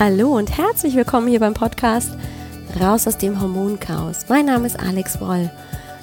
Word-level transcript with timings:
Hallo 0.00 0.36
und 0.36 0.56
herzlich 0.56 0.94
willkommen 0.94 1.26
hier 1.26 1.40
beim 1.40 1.54
Podcast 1.54 2.12
Raus 2.78 3.08
aus 3.08 3.18
dem 3.18 3.40
Hormonchaos. 3.40 4.26
Mein 4.28 4.46
Name 4.46 4.68
ist 4.68 4.78
Alex 4.78 5.20
Woll. 5.20 5.50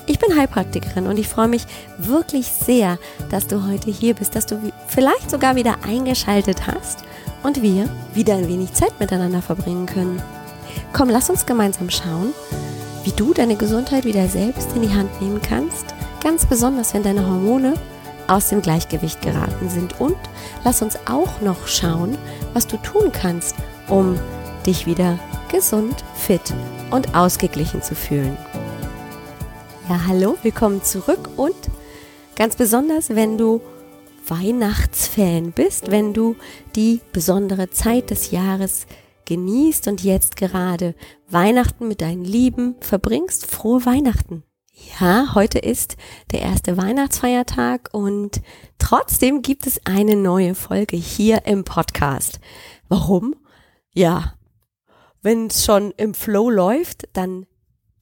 Ich 0.06 0.20
bin 0.20 0.36
Heilpraktikerin 0.36 1.08
und 1.08 1.18
ich 1.18 1.30
freue 1.30 1.48
mich 1.48 1.66
wirklich 1.98 2.48
sehr, 2.48 3.00
dass 3.30 3.48
du 3.48 3.66
heute 3.66 3.90
hier 3.90 4.14
bist, 4.14 4.36
dass 4.36 4.48
du 4.48 4.60
vielleicht 4.88 5.32
sogar 5.32 5.56
wieder 5.56 5.78
eingeschaltet 5.88 6.68
hast 6.68 7.06
und 7.42 7.62
wir 7.62 7.88
wieder 8.14 8.34
ein 8.34 8.50
wenig 8.50 8.74
Zeit 8.74 9.00
miteinander 9.00 9.42
verbringen 9.42 9.86
können. 9.86 10.22
Komm, 10.92 11.10
lass 11.10 11.30
uns 11.30 11.46
gemeinsam 11.46 11.90
schauen, 11.90 12.34
wie 13.06 13.14
du 13.14 13.34
deine 13.34 13.56
Gesundheit 13.56 14.04
wieder 14.04 14.28
selbst 14.28 14.76
in 14.76 14.82
die 14.82 14.94
Hand 14.94 15.22
nehmen 15.22 15.42
kannst, 15.42 15.86
ganz 16.22 16.46
besonders 16.46 16.94
wenn 16.94 17.04
deine 17.04 17.26
Hormone 17.26 17.76
aus 18.28 18.50
dem 18.50 18.62
Gleichgewicht 18.62 19.22
geraten 19.22 19.70
sind. 19.70 20.02
Und 20.02 20.18
lass 20.66 20.82
uns 20.82 20.98
auch 21.08 21.40
noch 21.40 21.66
schauen, 21.68 22.18
was 22.54 22.68
du 22.68 22.76
tun 22.76 23.14
kannst, 23.14 23.56
um 23.88 24.20
dich 24.66 24.86
wieder 24.86 25.20
gesund, 25.50 26.04
fit 26.16 26.54
und 26.92 27.16
ausgeglichen 27.16 27.82
zu 27.82 27.96
fühlen. 27.96 28.38
Ja, 29.90 30.08
hallo, 30.08 30.38
willkommen 30.42 30.84
zurück 30.84 31.30
und 31.38 31.56
ganz 32.36 32.56
besonders, 32.56 33.10
wenn 33.10 33.38
du 33.38 33.62
Weihnachtsfan 34.28 35.52
bist, 35.52 35.92
wenn 35.92 36.14
du 36.14 36.36
die 36.76 37.02
besondere 37.14 37.70
Zeit 37.70 38.10
des 38.10 38.32
Jahres 38.32 38.88
genießt 39.26 39.88
und 39.88 40.04
jetzt 40.04 40.36
gerade 40.36 40.96
Weihnachten 41.30 41.88
mit 41.88 42.02
deinen 42.02 42.26
Lieben 42.26 42.76
verbringst, 42.80 43.46
frohe 43.46 43.86
Weihnachten. 43.86 44.44
Ja, 45.00 45.34
heute 45.36 45.60
ist 45.60 45.96
der 46.32 46.42
erste 46.42 46.78
Weihnachtsfeiertag 46.78 47.90
und 47.94 48.42
trotzdem 48.78 49.42
gibt 49.42 49.68
es 49.68 49.80
eine 49.86 50.16
neue 50.16 50.54
Folge 50.54 50.98
hier 50.98 51.46
im 51.46 51.64
Podcast. 51.64 52.40
Warum? 52.90 53.36
Ja, 53.96 54.34
wenn 55.22 55.48
es 55.48 55.66
schon 55.66 55.92
im 55.98 56.14
Flow 56.14 56.50
läuft, 56.50 57.08
dann 57.14 57.48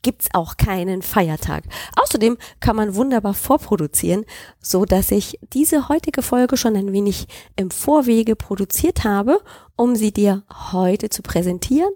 gibt's 0.02 0.27
auch 0.33 0.58
keinen 0.58 1.02
Feiertag. 1.02 1.63
Außerdem 1.95 2.38
kann 2.59 2.75
man 2.75 2.95
wunderbar 2.95 3.33
vorproduzieren, 3.33 4.25
so 4.59 4.85
dass 4.85 5.11
ich 5.11 5.39
diese 5.53 5.88
heutige 5.88 6.22
Folge 6.22 6.58
schon 6.58 6.75
ein 6.75 6.91
wenig 6.91 7.27
im 7.55 7.72
Vorwege 7.72 8.35
produziert 8.35 9.05
habe, 9.05 9.39
um 9.77 9.95
sie 9.95 10.11
dir 10.11 10.44
heute 10.73 11.09
zu 11.09 11.22
präsentieren. 11.22 11.94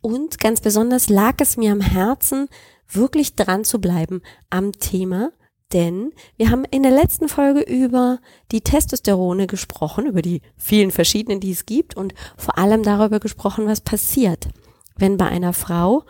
Und 0.00 0.38
ganz 0.40 0.60
besonders 0.60 1.08
lag 1.08 1.34
es 1.38 1.56
mir 1.56 1.70
am 1.70 1.80
Herzen, 1.80 2.48
wirklich 2.88 3.36
dran 3.36 3.64
zu 3.64 3.78
bleiben 3.78 4.22
am 4.50 4.72
Thema, 4.72 5.30
denn 5.72 6.12
wir 6.36 6.50
haben 6.50 6.64
in 6.64 6.82
der 6.82 6.92
letzten 6.92 7.28
Folge 7.28 7.60
über 7.60 8.20
die 8.52 8.60
Testosterone 8.60 9.46
gesprochen, 9.46 10.06
über 10.06 10.22
die 10.22 10.40
vielen 10.56 10.90
verschiedenen, 10.90 11.40
die 11.40 11.52
es 11.52 11.66
gibt 11.66 11.96
und 11.96 12.14
vor 12.36 12.58
allem 12.58 12.82
darüber 12.82 13.20
gesprochen, 13.20 13.66
was 13.66 13.80
passiert, 13.80 14.48
wenn 14.96 15.16
bei 15.16 15.26
einer 15.26 15.52
Frau 15.52 16.04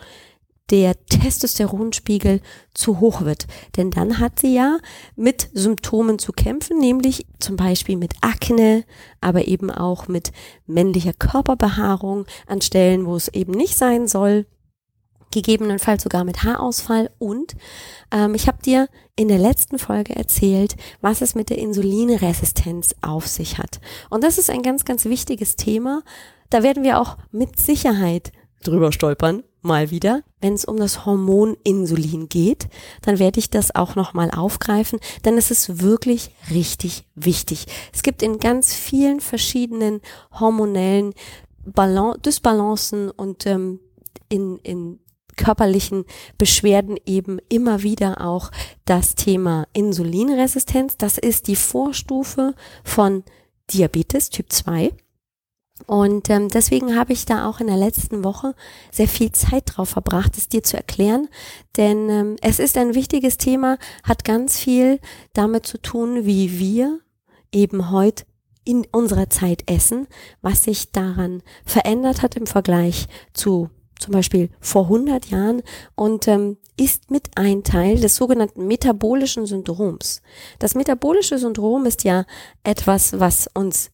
der 0.70 0.94
Testosteronspiegel 1.06 2.40
zu 2.72 3.00
hoch 3.00 3.22
wird. 3.22 3.46
Denn 3.76 3.90
dann 3.90 4.18
hat 4.18 4.38
sie 4.38 4.54
ja 4.54 4.78
mit 5.14 5.50
Symptomen 5.52 6.18
zu 6.18 6.32
kämpfen, 6.32 6.78
nämlich 6.78 7.26
zum 7.38 7.56
Beispiel 7.56 7.96
mit 7.96 8.14
Akne, 8.22 8.84
aber 9.20 9.46
eben 9.46 9.70
auch 9.70 10.08
mit 10.08 10.32
männlicher 10.66 11.12
Körperbehaarung 11.12 12.26
an 12.46 12.62
Stellen, 12.62 13.04
wo 13.06 13.14
es 13.14 13.28
eben 13.28 13.52
nicht 13.52 13.76
sein 13.76 14.08
soll 14.08 14.46
gegebenenfalls 15.34 16.02
sogar 16.02 16.24
mit 16.24 16.42
Haarausfall. 16.44 17.10
Und 17.18 17.54
ähm, 18.10 18.34
ich 18.34 18.46
habe 18.48 18.62
dir 18.62 18.88
in 19.16 19.28
der 19.28 19.38
letzten 19.38 19.78
Folge 19.78 20.16
erzählt, 20.16 20.76
was 21.00 21.20
es 21.20 21.34
mit 21.34 21.50
der 21.50 21.58
Insulinresistenz 21.58 22.94
auf 23.02 23.26
sich 23.26 23.58
hat. 23.58 23.80
Und 24.08 24.24
das 24.24 24.38
ist 24.38 24.48
ein 24.48 24.62
ganz, 24.62 24.84
ganz 24.84 25.04
wichtiges 25.04 25.56
Thema. 25.56 26.02
Da 26.48 26.62
werden 26.62 26.84
wir 26.84 26.98
auch 27.00 27.18
mit 27.30 27.58
Sicherheit 27.58 28.32
drüber 28.62 28.92
stolpern, 28.92 29.42
mal 29.60 29.90
wieder. 29.90 30.22
Wenn 30.40 30.54
es 30.54 30.64
um 30.64 30.76
das 30.76 31.04
Hormon 31.04 31.56
Insulin 31.64 32.28
geht, 32.28 32.68
dann 33.02 33.18
werde 33.18 33.38
ich 33.38 33.50
das 33.50 33.74
auch 33.74 33.94
nochmal 33.94 34.30
aufgreifen, 34.30 35.00
denn 35.24 35.36
es 35.36 35.50
ist 35.50 35.82
wirklich 35.82 36.30
richtig 36.50 37.04
wichtig. 37.14 37.66
Es 37.92 38.02
gibt 38.02 38.22
in 38.22 38.38
ganz 38.38 38.74
vielen 38.74 39.20
verschiedenen 39.20 40.00
hormonellen 40.32 41.14
Balan 41.64 42.20
Dysbalancen 42.22 43.10
und 43.10 43.46
ähm, 43.46 43.80
in, 44.28 44.58
in 44.58 45.00
körperlichen 45.36 46.04
Beschwerden 46.38 46.96
eben 47.06 47.38
immer 47.48 47.82
wieder 47.82 48.20
auch 48.20 48.50
das 48.84 49.14
Thema 49.14 49.66
Insulinresistenz. 49.72 50.96
Das 50.96 51.18
ist 51.18 51.48
die 51.48 51.56
Vorstufe 51.56 52.54
von 52.82 53.24
Diabetes 53.70 54.30
Typ 54.30 54.52
2. 54.52 54.92
Und 55.86 56.30
ähm, 56.30 56.48
deswegen 56.48 56.96
habe 56.96 57.12
ich 57.12 57.26
da 57.26 57.48
auch 57.48 57.60
in 57.60 57.66
der 57.66 57.76
letzten 57.76 58.22
Woche 58.22 58.54
sehr 58.92 59.08
viel 59.08 59.32
Zeit 59.32 59.64
drauf 59.66 59.90
verbracht, 59.90 60.36
es 60.36 60.48
dir 60.48 60.62
zu 60.62 60.76
erklären. 60.76 61.28
Denn 61.76 62.08
ähm, 62.08 62.36
es 62.42 62.58
ist 62.58 62.78
ein 62.78 62.94
wichtiges 62.94 63.38
Thema, 63.38 63.78
hat 64.04 64.24
ganz 64.24 64.58
viel 64.58 65.00
damit 65.32 65.66
zu 65.66 65.78
tun, 65.78 66.26
wie 66.26 66.58
wir 66.58 67.00
eben 67.52 67.90
heute 67.90 68.24
in 68.64 68.86
unserer 68.92 69.28
Zeit 69.28 69.68
essen, 69.70 70.06
was 70.40 70.64
sich 70.64 70.92
daran 70.92 71.42
verändert 71.66 72.22
hat 72.22 72.36
im 72.36 72.46
Vergleich 72.46 73.06
zu 73.34 73.68
zum 74.04 74.12
Beispiel 74.12 74.50
vor 74.60 74.84
100 74.84 75.26
Jahren 75.30 75.62
und 75.94 76.28
ähm, 76.28 76.58
ist 76.76 77.10
mit 77.10 77.30
ein 77.36 77.62
Teil 77.64 78.00
des 78.00 78.16
sogenannten 78.16 78.66
metabolischen 78.66 79.46
Syndroms. 79.46 80.20
Das 80.58 80.74
metabolische 80.74 81.38
Syndrom 81.38 81.86
ist 81.86 82.04
ja 82.04 82.26
etwas, 82.64 83.18
was 83.18 83.48
uns 83.54 83.90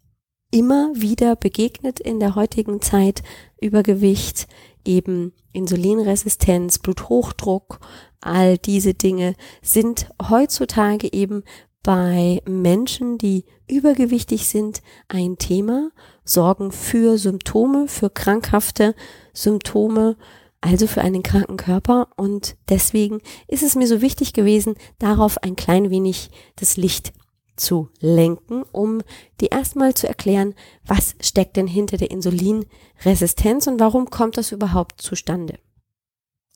immer 0.51 0.91
wieder 0.95 1.37
begegnet 1.37 2.01
in 2.01 2.19
der 2.19 2.35
heutigen 2.35 2.81
Zeit. 2.81 3.23
Übergewicht, 3.61 4.49
eben 4.85 5.33
Insulinresistenz, 5.53 6.79
Bluthochdruck, 6.79 7.79
all 8.21 8.59
diese 8.59 8.95
Dinge 8.95 9.35
sind 9.63 10.11
heutzutage 10.29 11.13
eben 11.13 11.45
bei 11.83 12.43
Menschen, 12.47 13.17
die 13.19 13.45
übergewichtig 13.69 14.49
sind, 14.49 14.83
ein 15.09 15.39
Thema, 15.39 15.91
sorgen 16.25 16.73
für 16.73 17.17
Symptome, 17.19 17.89
für 17.89 18.11
krankhafte 18.11 18.95
Symptome, 19.33 20.17
also 20.61 20.87
für 20.87 21.01
einen 21.01 21.23
kranken 21.23 21.57
Körper. 21.57 22.09
Und 22.17 22.57
deswegen 22.69 23.21
ist 23.49 23.63
es 23.63 23.77
mir 23.77 23.87
so 23.87 24.03
wichtig 24.03 24.33
gewesen, 24.33 24.75
darauf 24.99 25.39
ein 25.43 25.57
klein 25.57 25.91
wenig 25.91 26.31
das 26.57 26.77
Licht 26.77 27.13
zu 27.57 27.89
lenken, 28.01 28.63
um 28.73 29.03
dir 29.41 29.53
erstmal 29.53 29.95
zu 29.95 30.09
erklären, 30.09 30.55
was 30.85 31.15
steckt 31.21 31.57
denn 31.57 31.67
hinter 31.67 31.97
der 31.97 32.11
Insulinresistenz 32.11 33.67
und 33.67 33.81
warum 33.81 34.11
kommt 34.11 34.37
das 34.37 34.53
überhaupt 34.53 35.01
zustande? 35.01 35.59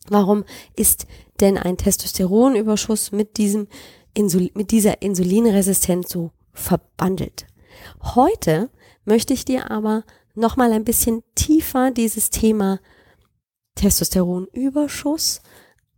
Warum 0.08 0.44
ist 0.76 1.06
denn 1.40 1.56
ein 1.56 1.76
Testosteronüberschuss 1.76 3.12
mit 3.12 3.38
diesem 3.38 3.68
Insul 4.14 4.50
mit 4.54 4.70
dieser 4.70 5.02
Insulinresistenz 5.02 6.10
so 6.10 6.30
verbandelt? 6.52 7.46
Heute 8.02 8.70
möchte 9.04 9.34
ich 9.34 9.44
dir 9.44 9.70
aber 9.70 10.04
nochmal 10.34 10.72
ein 10.72 10.84
bisschen 10.84 11.22
tiefer 11.34 11.90
dieses 11.90 12.30
Thema 12.30 12.80
Testosteronüberschuss 13.74 15.42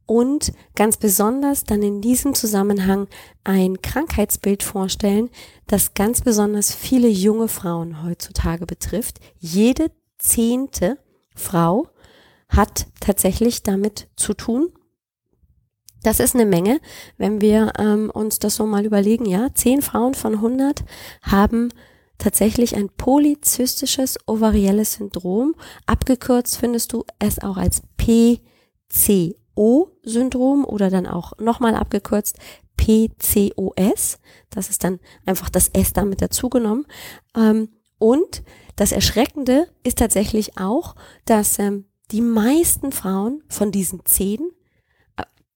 und 0.06 0.52
ganz 0.74 0.96
besonders 0.96 1.64
dann 1.64 1.82
in 1.82 2.00
diesem 2.00 2.34
Zusammenhang 2.34 3.08
ein 3.44 3.82
Krankheitsbild 3.82 4.62
vorstellen, 4.62 5.30
das 5.66 5.94
ganz 5.94 6.22
besonders 6.22 6.72
viele 6.74 7.08
junge 7.08 7.48
Frauen 7.48 8.04
heutzutage 8.04 8.66
betrifft. 8.66 9.18
Jede 9.38 9.90
zehnte 10.18 10.98
Frau 11.34 11.88
hat 12.48 12.86
tatsächlich 13.00 13.64
damit 13.64 14.08
zu 14.16 14.32
tun. 14.34 14.70
Das 16.06 16.20
ist 16.20 16.36
eine 16.36 16.46
Menge, 16.46 16.80
wenn 17.18 17.40
wir 17.40 17.72
ähm, 17.80 18.10
uns 18.10 18.38
das 18.38 18.54
so 18.54 18.64
mal 18.64 18.86
überlegen. 18.86 19.26
Ja, 19.26 19.52
zehn 19.52 19.82
Frauen 19.82 20.14
von 20.14 20.34
100 20.34 20.84
haben 21.22 21.70
tatsächlich 22.16 22.76
ein 22.76 22.90
polyzystisches 22.90 24.16
ovarielles 24.24 24.92
Syndrom. 24.92 25.56
Abgekürzt 25.84 26.58
findest 26.58 26.92
du 26.92 27.04
es 27.18 27.42
auch 27.42 27.56
als 27.56 27.82
PCO-Syndrom 27.96 30.64
oder 30.64 30.90
dann 30.90 31.08
auch 31.08 31.32
nochmal 31.40 31.74
abgekürzt 31.74 32.38
PCOS. 32.76 34.20
Das 34.50 34.70
ist 34.70 34.84
dann 34.84 35.00
einfach 35.24 35.50
das 35.50 35.66
S 35.70 35.92
damit 35.92 36.22
dazugenommen. 36.22 36.86
Ähm, 37.36 37.70
und 37.98 38.44
das 38.76 38.92
Erschreckende 38.92 39.66
ist 39.82 39.98
tatsächlich 39.98 40.56
auch, 40.56 40.94
dass 41.24 41.58
ähm, 41.58 41.86
die 42.12 42.20
meisten 42.20 42.92
Frauen 42.92 43.42
von 43.48 43.72
diesen 43.72 44.04
zehn 44.04 44.52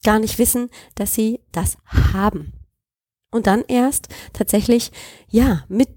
gar 0.05 0.19
nicht 0.19 0.39
wissen, 0.39 0.71
dass 0.95 1.15
sie 1.15 1.41
das 1.53 1.77
haben. 1.87 2.53
Und 3.31 3.47
dann 3.47 3.65
erst 3.69 4.09
tatsächlich, 4.33 4.91
ja, 5.29 5.65
mit 5.69 5.89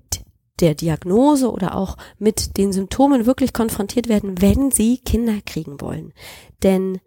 der 0.60 0.76
Diagnose 0.76 1.52
oder 1.52 1.76
auch 1.76 1.98
mit 2.20 2.58
den 2.58 2.72
Symptomen 2.72 3.26
wirklich 3.26 3.54
konfrontiert 3.54 4.08
werden, 4.08 4.42
wenn 4.42 4.72
sie 4.72 5.00
Kinder 5.00 5.40
kriegen 5.46 5.82
wollen. 5.82 6.14
Denn 6.62 7.00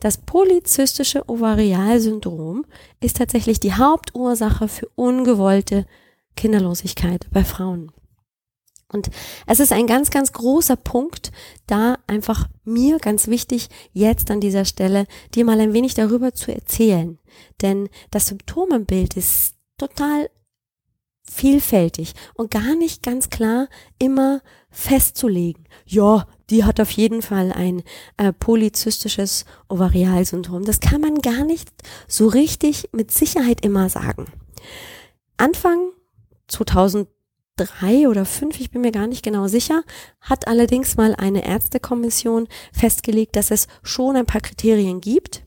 das 0.00 0.18
polyzystische 0.18 1.28
Ovarialsyndrom 1.28 2.64
ist 3.00 3.18
tatsächlich 3.18 3.60
die 3.60 3.74
Hauptursache 3.74 4.68
für 4.68 4.88
ungewollte 4.94 5.86
Kinderlosigkeit 6.36 7.26
bei 7.30 7.44
Frauen. 7.44 7.92
Und 8.94 9.10
es 9.46 9.58
ist 9.60 9.72
ein 9.72 9.86
ganz, 9.88 10.10
ganz 10.10 10.32
großer 10.32 10.76
Punkt, 10.76 11.32
da 11.66 11.98
einfach 12.06 12.48
mir 12.64 12.98
ganz 12.98 13.26
wichtig, 13.26 13.68
jetzt 13.92 14.30
an 14.30 14.40
dieser 14.40 14.64
Stelle 14.64 15.06
dir 15.34 15.44
mal 15.44 15.58
ein 15.60 15.72
wenig 15.72 15.94
darüber 15.94 16.32
zu 16.32 16.54
erzählen. 16.54 17.18
Denn 17.60 17.88
das 18.12 18.28
Symptomenbild 18.28 19.16
ist 19.16 19.56
total 19.78 20.30
vielfältig 21.28 22.14
und 22.34 22.50
gar 22.50 22.76
nicht 22.76 23.02
ganz 23.02 23.30
klar 23.30 23.68
immer 23.98 24.40
festzulegen. 24.70 25.64
Ja, 25.86 26.28
die 26.50 26.64
hat 26.64 26.78
auf 26.80 26.90
jeden 26.90 27.22
Fall 27.22 27.50
ein 27.52 27.82
äh, 28.16 28.32
polyzystisches 28.32 29.44
Ovarialsyndrom. 29.68 30.64
Das 30.64 30.80
kann 30.80 31.00
man 31.00 31.18
gar 31.18 31.44
nicht 31.44 31.70
so 32.06 32.28
richtig 32.28 32.90
mit 32.92 33.10
Sicherheit 33.10 33.64
immer 33.64 33.88
sagen. 33.88 34.26
Anfang 35.36 35.90
2000 36.46 37.08
drei 37.56 38.08
oder 38.08 38.24
fünf, 38.24 38.60
ich 38.60 38.70
bin 38.70 38.80
mir 38.80 38.92
gar 38.92 39.06
nicht 39.06 39.22
genau 39.22 39.46
sicher, 39.46 39.82
hat 40.20 40.48
allerdings 40.48 40.96
mal 40.96 41.14
eine 41.14 41.46
Ärztekommission 41.46 42.48
festgelegt, 42.72 43.36
dass 43.36 43.50
es 43.50 43.68
schon 43.82 44.16
ein 44.16 44.26
paar 44.26 44.40
Kriterien 44.40 45.00
gibt, 45.00 45.44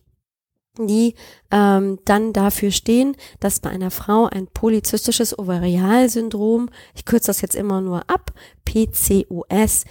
die 0.78 1.16
ähm, 1.52 2.00
dann 2.06 2.34
dafür 2.34 2.72
stehen, 2.72 3.16
dass 3.40 3.60
bei 3.60 3.70
einer 3.70 3.92
Frau 3.92 4.26
ein 4.26 4.48
polyzystisches 4.48 5.38
Ovarialsyndrom, 5.38 6.70
ich 6.96 7.06
kürze 7.06 7.28
das 7.28 7.42
jetzt 7.42 7.56
immer 7.56 7.82
nur 7.82 8.10
ab, 8.10 8.32
PCOS, 8.66 9.86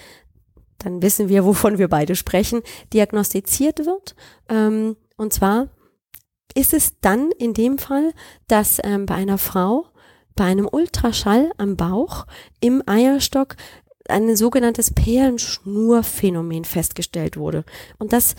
dann 0.79 1.03
wissen 1.03 1.29
wir, 1.29 1.45
wovon 1.45 1.79
wir 1.79 1.89
beide 1.89 2.15
sprechen, 2.15 2.63
diagnostiziert 2.93 3.85
wird. 3.87 4.15
Ähm, 4.49 4.97
und 5.17 5.33
zwar 5.33 5.69
ist 6.55 6.73
es 6.73 7.01
dann 7.01 7.31
in 7.33 7.55
dem 7.55 7.79
Fall, 7.79 8.13
dass 8.47 8.79
ähm, 8.83 9.07
bei 9.07 9.15
einer 9.15 9.39
Frau 9.39 9.87
bei 10.37 10.45
einem 10.45 10.69
Ultraschall 10.71 11.51
am 11.57 11.77
Bauch 11.77 12.27
im 12.61 12.83
Eierstock 12.87 13.57
ein 14.09 14.37
sogenanntes 14.37 14.93
Perlenschnurphänomen 14.93 16.65
festgestellt 16.65 17.37
wurde. 17.37 17.65
Und 17.99 18.13
das 18.13 18.37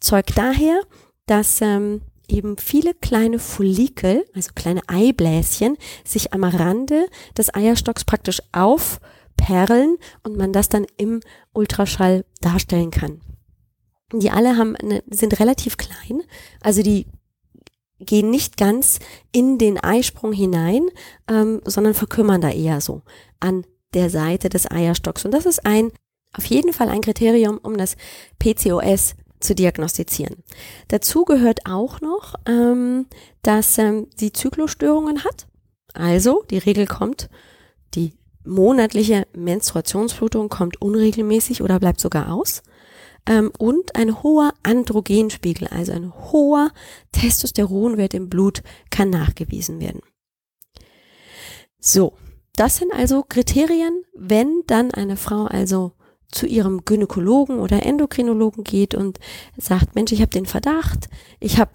zeugt 0.00 0.36
daher, 0.36 0.80
dass 1.26 1.60
ähm, 1.60 2.02
eben 2.28 2.58
viele 2.58 2.94
kleine 2.94 3.38
Follikel, 3.38 4.26
also 4.34 4.50
kleine 4.54 4.82
Eibläschen, 4.86 5.76
sich 6.04 6.32
am 6.32 6.44
Rande 6.44 7.06
des 7.36 7.54
Eierstocks 7.54 8.04
praktisch 8.04 8.42
aufperlen 8.52 9.96
und 10.22 10.36
man 10.36 10.52
das 10.52 10.68
dann 10.68 10.86
im 10.96 11.20
Ultraschall 11.52 12.24
darstellen 12.40 12.90
kann. 12.90 13.20
Die 14.12 14.30
alle 14.30 14.56
haben 14.56 14.74
sind 15.10 15.38
relativ 15.38 15.76
klein, 15.76 16.22
also 16.60 16.82
die 16.82 17.06
gehen 18.00 18.30
nicht 18.30 18.56
ganz 18.56 19.00
in 19.32 19.58
den 19.58 19.78
Eisprung 19.78 20.32
hinein, 20.32 20.88
ähm, 21.28 21.60
sondern 21.64 21.94
verkümmern 21.94 22.40
da 22.40 22.50
eher 22.50 22.80
so 22.80 23.02
an 23.40 23.64
der 23.94 24.10
Seite 24.10 24.48
des 24.48 24.70
Eierstocks. 24.70 25.24
Und 25.24 25.32
das 25.32 25.46
ist 25.46 25.64
ein, 25.66 25.90
auf 26.36 26.44
jeden 26.44 26.72
Fall 26.72 26.88
ein 26.88 27.00
Kriterium, 27.00 27.58
um 27.58 27.76
das 27.76 27.96
PCOS 28.38 29.14
zu 29.40 29.54
diagnostizieren. 29.54 30.42
Dazu 30.88 31.24
gehört 31.24 31.60
auch 31.66 32.00
noch, 32.00 32.34
ähm, 32.46 33.06
dass 33.42 33.78
ähm, 33.78 34.08
sie 34.16 34.32
Zyklusstörungen 34.32 35.24
hat. 35.24 35.46
Also 35.94 36.44
die 36.50 36.58
Regel 36.58 36.86
kommt, 36.86 37.28
die 37.94 38.12
monatliche 38.44 39.26
Menstruationsblutung 39.34 40.48
kommt 40.48 40.80
unregelmäßig 40.80 41.62
oder 41.62 41.78
bleibt 41.78 42.00
sogar 42.00 42.32
aus 42.32 42.62
ähm, 43.28 43.52
und 43.58 43.94
ein 43.94 44.22
hoher 44.22 44.52
Androgenspiegel, 44.64 45.68
also 45.68 45.92
ein 45.92 46.12
hoher 46.32 46.72
Testosteronwert 47.12 48.14
im 48.14 48.28
Blut 48.28 48.62
kann 48.90 49.10
nachgewiesen 49.10 49.80
werden. 49.80 50.00
So, 51.78 52.14
das 52.56 52.78
sind 52.78 52.92
also 52.92 53.22
Kriterien, 53.22 54.02
wenn 54.16 54.62
dann 54.66 54.90
eine 54.90 55.16
Frau 55.16 55.44
also 55.44 55.92
zu 56.30 56.46
ihrem 56.46 56.84
Gynäkologen 56.84 57.60
oder 57.60 57.84
Endokrinologen 57.84 58.64
geht 58.64 58.94
und 58.94 59.20
sagt, 59.56 59.94
Mensch, 59.94 60.12
ich 60.12 60.20
habe 60.20 60.30
den 60.30 60.46
Verdacht, 60.46 61.08
ich 61.38 61.58
habe 61.58 61.70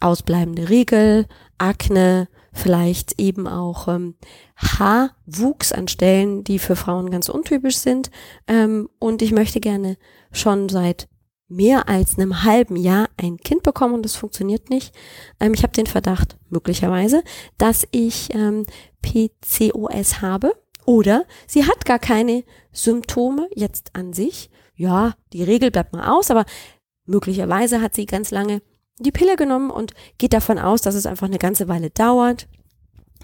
ausbleibende 0.00 0.68
Regel, 0.68 1.26
Akne, 1.58 2.28
vielleicht 2.52 3.20
eben 3.20 3.46
auch 3.46 3.88
ähm, 3.88 4.14
Haarwuchs 4.56 5.72
an 5.72 5.88
Stellen, 5.88 6.44
die 6.44 6.58
für 6.58 6.76
Frauen 6.76 7.10
ganz 7.10 7.28
untypisch 7.28 7.76
sind. 7.76 8.10
Ähm, 8.46 8.88
und 8.98 9.22
ich 9.22 9.32
möchte 9.32 9.60
gerne 9.60 9.96
schon 10.32 10.68
seit 10.68 11.08
mehr 11.48 11.88
als 11.88 12.18
einem 12.18 12.42
halben 12.42 12.76
Jahr 12.76 13.08
ein 13.16 13.36
Kind 13.38 13.62
bekommen 13.62 13.94
und 13.94 14.02
das 14.02 14.16
funktioniert 14.16 14.70
nicht. 14.70 14.94
Ähm, 15.40 15.54
ich 15.54 15.62
habe 15.62 15.72
den 15.72 15.86
Verdacht, 15.86 16.36
möglicherweise, 16.48 17.22
dass 17.58 17.86
ich 17.92 18.34
ähm, 18.34 18.66
PCOS 19.02 20.20
habe 20.20 20.54
oder 20.84 21.24
sie 21.46 21.64
hat 21.64 21.84
gar 21.84 21.98
keine 21.98 22.44
Symptome 22.72 23.48
jetzt 23.54 23.94
an 23.94 24.12
sich. 24.12 24.50
Ja, 24.74 25.14
die 25.32 25.42
Regel 25.42 25.70
bleibt 25.70 25.92
mal 25.92 26.08
aus, 26.16 26.30
aber 26.30 26.44
möglicherweise 27.04 27.80
hat 27.80 27.94
sie 27.94 28.06
ganz 28.06 28.30
lange 28.30 28.60
die 28.98 29.12
Pille 29.12 29.36
genommen 29.36 29.70
und 29.70 29.92
geht 30.18 30.32
davon 30.32 30.58
aus, 30.58 30.82
dass 30.82 30.94
es 30.94 31.06
einfach 31.06 31.26
eine 31.26 31.38
ganze 31.38 31.68
Weile 31.68 31.90
dauert, 31.90 32.48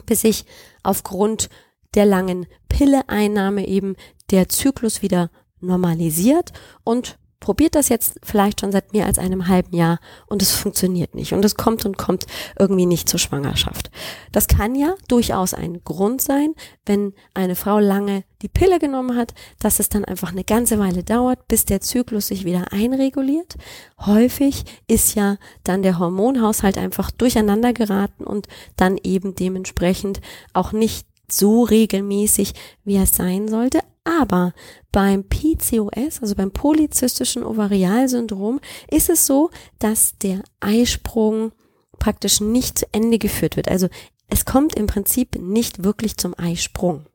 bis 0.06 0.20
sich 0.20 0.44
aufgrund 0.82 1.48
der 1.94 2.06
langen 2.06 2.46
Pilleeinnahme 2.69 3.66
eben 3.66 3.96
der 4.31 4.48
Zyklus 4.48 5.02
wieder 5.02 5.31
normalisiert 5.62 6.52
und 6.84 7.18
probiert 7.42 7.74
das 7.74 7.88
jetzt 7.88 8.18
vielleicht 8.22 8.60
schon 8.60 8.72
seit 8.72 8.92
mehr 8.94 9.04
als 9.04 9.18
einem 9.18 9.48
halben 9.48 9.76
Jahr 9.76 9.98
und 10.26 10.40
es 10.40 10.52
funktioniert 10.52 11.14
nicht 11.14 11.34
und 11.34 11.44
es 11.44 11.56
kommt 11.56 11.84
und 11.84 11.98
kommt 11.98 12.26
irgendwie 12.58 12.86
nicht 12.86 13.08
zur 13.08 13.18
Schwangerschaft. 13.18 13.90
Das 14.30 14.46
kann 14.46 14.74
ja 14.74 14.94
durchaus 15.08 15.52
ein 15.52 15.82
Grund 15.84 16.22
sein, 16.22 16.54
wenn 16.86 17.12
eine 17.34 17.56
Frau 17.56 17.80
lange 17.80 18.24
die 18.40 18.48
Pille 18.48 18.78
genommen 18.78 19.16
hat, 19.16 19.34
dass 19.58 19.80
es 19.80 19.88
dann 19.88 20.04
einfach 20.04 20.30
eine 20.30 20.44
ganze 20.44 20.78
Weile 20.78 21.02
dauert, 21.02 21.48
bis 21.48 21.64
der 21.64 21.80
Zyklus 21.80 22.28
sich 22.28 22.44
wieder 22.44 22.72
einreguliert. 22.72 23.56
Häufig 24.00 24.64
ist 24.86 25.14
ja 25.16 25.36
dann 25.64 25.82
der 25.82 25.98
Hormonhaushalt 25.98 26.78
einfach 26.78 27.10
durcheinander 27.10 27.72
geraten 27.72 28.24
und 28.24 28.46
dann 28.76 28.98
eben 29.02 29.34
dementsprechend 29.34 30.20
auch 30.52 30.72
nicht 30.72 31.06
so 31.28 31.64
regelmäßig, 31.64 32.54
wie 32.84 32.96
es 32.96 33.16
sein 33.16 33.48
sollte. 33.48 33.80
Aber 34.04 34.52
beim 34.90 35.25
PCOS, 35.28 36.20
also 36.20 36.34
beim 36.34 36.50
polyzystischen 36.50 37.44
Ovarialsyndrom, 37.44 38.60
ist 38.90 39.08
es 39.08 39.26
so, 39.26 39.50
dass 39.78 40.19
der 40.19 40.43
Eisprung 40.60 41.52
praktisch 41.99 42.40
nicht 42.40 42.81
zu 42.81 42.87
Ende 42.93 43.19
geführt 43.19 43.56
wird. 43.56 43.69
Also 43.69 43.88
es 44.28 44.44
kommt 44.44 44.75
im 44.75 44.87
Prinzip 44.87 45.37
nicht 45.37 45.84
wirklich 45.84 46.16
zum 46.16 46.34
Eisprung. 46.37 47.06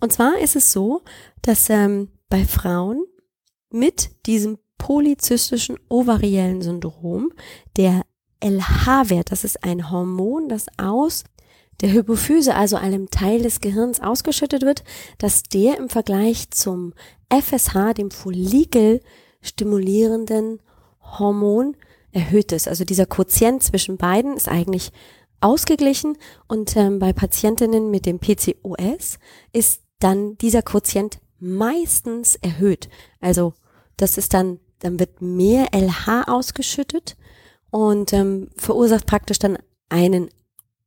Und 0.00 0.12
zwar 0.12 0.38
ist 0.38 0.56
es 0.56 0.72
so, 0.72 1.02
dass 1.42 1.68
ähm, 1.68 2.08
bei 2.28 2.44
Frauen 2.44 3.04
mit 3.70 4.10
diesem 4.26 4.58
polyzystischen 4.78 5.78
ovariellen 5.88 6.62
Syndrom 6.62 7.32
der 7.76 8.02
LH-Wert, 8.42 9.30
das 9.30 9.44
ist 9.44 9.62
ein 9.62 9.90
Hormon, 9.90 10.48
das 10.48 10.66
aus 10.76 11.24
der 11.80 11.92
Hypophyse, 11.92 12.54
also 12.54 12.76
einem 12.76 13.10
Teil 13.10 13.42
des 13.42 13.60
Gehirns 13.60 14.00
ausgeschüttet 14.00 14.62
wird, 14.62 14.84
dass 15.18 15.42
der 15.42 15.78
im 15.78 15.88
Vergleich 15.88 16.50
zum 16.50 16.94
FSH, 17.28 17.94
dem 17.94 18.10
Follikel 18.10 19.00
stimulierenden 19.40 20.60
Hormon, 21.00 21.76
erhöht 22.12 22.52
ist. 22.52 22.68
Also 22.68 22.84
dieser 22.84 23.06
Quotient 23.06 23.62
zwischen 23.62 23.96
beiden 23.96 24.36
ist 24.36 24.48
eigentlich 24.48 24.92
ausgeglichen 25.40 26.18
und 26.46 26.76
ähm, 26.76 26.98
bei 26.98 27.12
Patientinnen 27.12 27.90
mit 27.90 28.06
dem 28.06 28.20
PCOS 28.20 29.18
ist 29.52 29.82
dann 29.98 30.36
dieser 30.38 30.62
Quotient 30.62 31.18
meistens 31.40 32.36
erhöht. 32.36 32.88
Also 33.20 33.54
das 33.96 34.18
ist 34.18 34.34
dann, 34.34 34.60
dann 34.78 35.00
wird 35.00 35.20
mehr 35.20 35.68
LH 35.72 36.24
ausgeschüttet 36.28 37.16
und 37.70 38.12
ähm, 38.12 38.50
verursacht 38.56 39.06
praktisch 39.06 39.38
dann 39.38 39.58
einen 39.88 40.28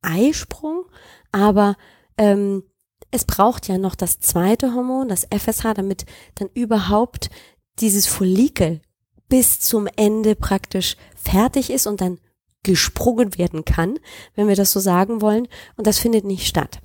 Eisprung, 0.06 0.84
aber 1.32 1.76
ähm, 2.16 2.62
es 3.10 3.24
braucht 3.24 3.68
ja 3.68 3.78
noch 3.78 3.94
das 3.94 4.20
zweite 4.20 4.74
Hormon, 4.74 5.08
das 5.08 5.26
FSH, 5.30 5.74
damit 5.74 6.06
dann 6.34 6.48
überhaupt 6.54 7.30
dieses 7.78 8.06
Follikel 8.06 8.80
bis 9.28 9.60
zum 9.60 9.88
Ende 9.96 10.34
praktisch 10.34 10.96
fertig 11.14 11.70
ist 11.70 11.86
und 11.86 12.00
dann 12.00 12.18
gesprungen 12.62 13.38
werden 13.38 13.64
kann, 13.64 13.98
wenn 14.34 14.48
wir 14.48 14.56
das 14.56 14.72
so 14.72 14.80
sagen 14.80 15.20
wollen. 15.20 15.46
Und 15.76 15.86
das 15.86 15.98
findet 15.98 16.24
nicht 16.24 16.46
statt. 16.46 16.80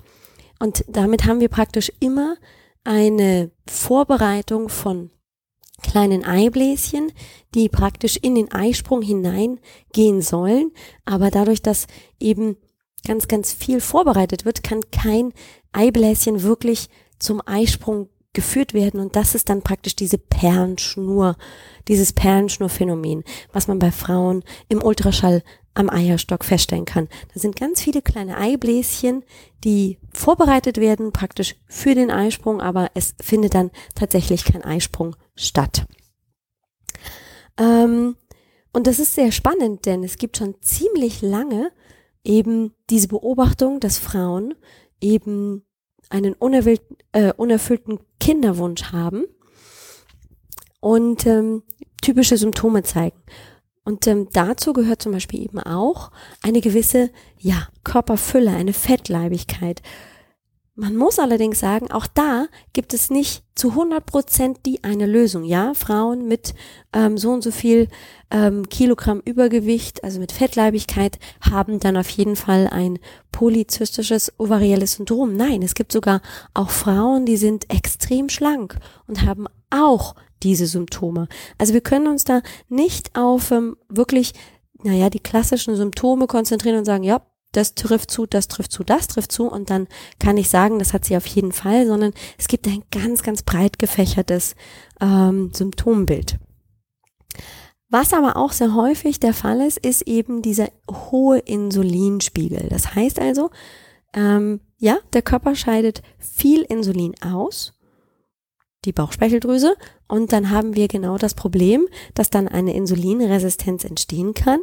Und 0.58 0.84
damit 0.88 1.24
haben 1.24 1.40
wir 1.40 1.48
praktisch 1.48 1.90
immer 1.98 2.36
eine 2.84 3.50
Vorbereitung 3.68 4.68
von 4.68 5.10
kleinen 5.82 6.24
Eibläschen, 6.24 7.12
die 7.54 7.68
praktisch 7.68 8.16
in 8.16 8.36
den 8.36 8.52
Eisprung 8.52 9.02
hineingehen 9.02 10.22
sollen. 10.22 10.70
Aber 11.04 11.30
dadurch, 11.30 11.62
dass 11.62 11.88
eben 12.20 12.56
ganz, 13.06 13.28
ganz 13.28 13.52
viel 13.52 13.80
vorbereitet 13.80 14.44
wird, 14.44 14.62
kann 14.62 14.80
kein 14.90 15.32
Eibläschen 15.72 16.42
wirklich 16.42 16.88
zum 17.18 17.40
Eisprung 17.44 18.08
geführt 18.32 18.72
werden 18.72 19.00
und 19.00 19.14
das 19.14 19.34
ist 19.34 19.48
dann 19.50 19.62
praktisch 19.62 19.94
diese 19.94 20.16
Perlenschnur, 20.16 21.36
dieses 21.88 22.12
Perlenschnurphänomen, 22.12 23.24
was 23.52 23.68
man 23.68 23.78
bei 23.78 23.92
Frauen 23.92 24.42
im 24.68 24.82
Ultraschall 24.82 25.42
am 25.74 25.90
Eierstock 25.90 26.44
feststellen 26.44 26.84
kann. 26.84 27.08
Da 27.32 27.40
sind 27.40 27.56
ganz 27.56 27.82
viele 27.82 28.02
kleine 28.02 28.36
Eibläschen, 28.36 29.24
die 29.64 29.98
vorbereitet 30.12 30.78
werden 30.78 31.12
praktisch 31.12 31.56
für 31.66 31.94
den 31.94 32.10
Eisprung, 32.10 32.60
aber 32.60 32.90
es 32.94 33.14
findet 33.20 33.54
dann 33.54 33.70
tatsächlich 33.94 34.44
kein 34.44 34.64
Eisprung 34.64 35.16
statt. 35.34 35.86
Ähm, 37.58 38.16
und 38.72 38.86
das 38.86 38.98
ist 38.98 39.14
sehr 39.14 39.32
spannend, 39.32 39.86
denn 39.86 40.02
es 40.04 40.16
gibt 40.16 40.38
schon 40.38 40.54
ziemlich 40.62 41.22
lange 41.22 41.70
eben 42.24 42.74
diese 42.90 43.08
Beobachtung, 43.08 43.80
dass 43.80 43.98
Frauen 43.98 44.54
eben 45.00 45.64
einen 46.10 46.34
äh, 47.12 47.32
unerfüllten 47.36 48.00
Kinderwunsch 48.20 48.92
haben 48.92 49.24
und 50.80 51.26
ähm, 51.26 51.62
typische 52.00 52.36
Symptome 52.36 52.82
zeigen. 52.82 53.20
Und 53.84 54.06
ähm, 54.06 54.28
dazu 54.32 54.72
gehört 54.72 55.02
zum 55.02 55.12
Beispiel 55.12 55.42
eben 55.42 55.58
auch 55.58 56.12
eine 56.42 56.60
gewisse, 56.60 57.10
ja, 57.38 57.68
Körperfülle, 57.82 58.50
eine 58.50 58.72
Fettleibigkeit. 58.72 59.82
Man 60.74 60.96
muss 60.96 61.18
allerdings 61.18 61.60
sagen, 61.60 61.90
auch 61.90 62.06
da 62.06 62.46
gibt 62.72 62.94
es 62.94 63.10
nicht 63.10 63.44
zu 63.54 63.70
100 63.70 64.06
Prozent 64.06 64.60
die 64.64 64.82
eine 64.82 65.04
Lösung. 65.04 65.44
Ja, 65.44 65.74
Frauen 65.74 66.26
mit 66.26 66.54
ähm, 66.94 67.18
so 67.18 67.30
und 67.30 67.42
so 67.42 67.50
viel 67.50 67.88
ähm, 68.30 68.66
Kilogramm 68.70 69.20
Übergewicht, 69.22 70.02
also 70.02 70.18
mit 70.18 70.32
Fettleibigkeit, 70.32 71.18
haben 71.42 71.78
dann 71.78 71.98
auf 71.98 72.08
jeden 72.08 72.36
Fall 72.36 72.68
ein 72.68 72.98
polyzystisches 73.32 74.32
ovarielles 74.38 74.94
Syndrom. 74.94 75.36
Nein, 75.36 75.60
es 75.60 75.74
gibt 75.74 75.92
sogar 75.92 76.22
auch 76.54 76.70
Frauen, 76.70 77.26
die 77.26 77.36
sind 77.36 77.68
extrem 77.68 78.30
schlank 78.30 78.78
und 79.06 79.26
haben 79.26 79.48
auch 79.68 80.14
diese 80.42 80.66
Symptome. 80.66 81.28
Also 81.58 81.74
wir 81.74 81.82
können 81.82 82.06
uns 82.06 82.24
da 82.24 82.40
nicht 82.70 83.14
auf 83.14 83.50
ähm, 83.50 83.76
wirklich, 83.90 84.32
naja, 84.82 85.10
die 85.10 85.20
klassischen 85.20 85.76
Symptome 85.76 86.26
konzentrieren 86.26 86.78
und 86.78 86.86
sagen, 86.86 87.04
ja, 87.04 87.20
das 87.52 87.74
trifft 87.74 88.10
zu, 88.10 88.26
das 88.26 88.48
trifft 88.48 88.72
zu, 88.72 88.84
das 88.84 89.06
trifft 89.08 89.32
zu 89.32 89.46
und 89.46 89.70
dann 89.70 89.86
kann 90.18 90.36
ich 90.36 90.48
sagen, 90.48 90.78
das 90.78 90.92
hat 90.92 91.04
sie 91.04 91.16
auf 91.16 91.26
jeden 91.26 91.52
Fall, 91.52 91.86
sondern 91.86 92.12
es 92.38 92.48
gibt 92.48 92.66
ein 92.66 92.82
ganz, 92.90 93.22
ganz 93.22 93.42
breit 93.42 93.78
gefächertes 93.78 94.54
ähm, 95.00 95.50
Symptombild. 95.52 96.38
Was 97.88 98.14
aber 98.14 98.36
auch 98.36 98.52
sehr 98.52 98.74
häufig 98.74 99.20
der 99.20 99.34
Fall 99.34 99.60
ist, 99.60 99.76
ist 99.76 100.02
eben 100.02 100.40
dieser 100.40 100.68
hohe 100.90 101.38
Insulinspiegel. 101.38 102.68
Das 102.70 102.94
heißt 102.94 103.18
also, 103.18 103.50
ähm, 104.14 104.60
ja, 104.78 104.98
der 105.12 105.22
Körper 105.22 105.54
scheidet 105.54 106.02
viel 106.18 106.62
Insulin 106.62 107.14
aus 107.22 107.74
die 108.84 108.92
Bauchspeicheldrüse 108.92 109.76
und 110.08 110.32
dann 110.32 110.50
haben 110.50 110.74
wir 110.74 110.88
genau 110.88 111.18
das 111.18 111.34
Problem, 111.34 111.86
dass 112.14 112.30
dann 112.30 112.48
eine 112.48 112.74
Insulinresistenz 112.74 113.84
entstehen 113.84 114.34
kann 114.34 114.60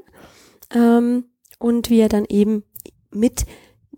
ähm, 0.74 1.26
und 1.58 1.90
wir 1.90 2.10
dann 2.10 2.26
eben 2.26 2.64
mit 3.12 3.46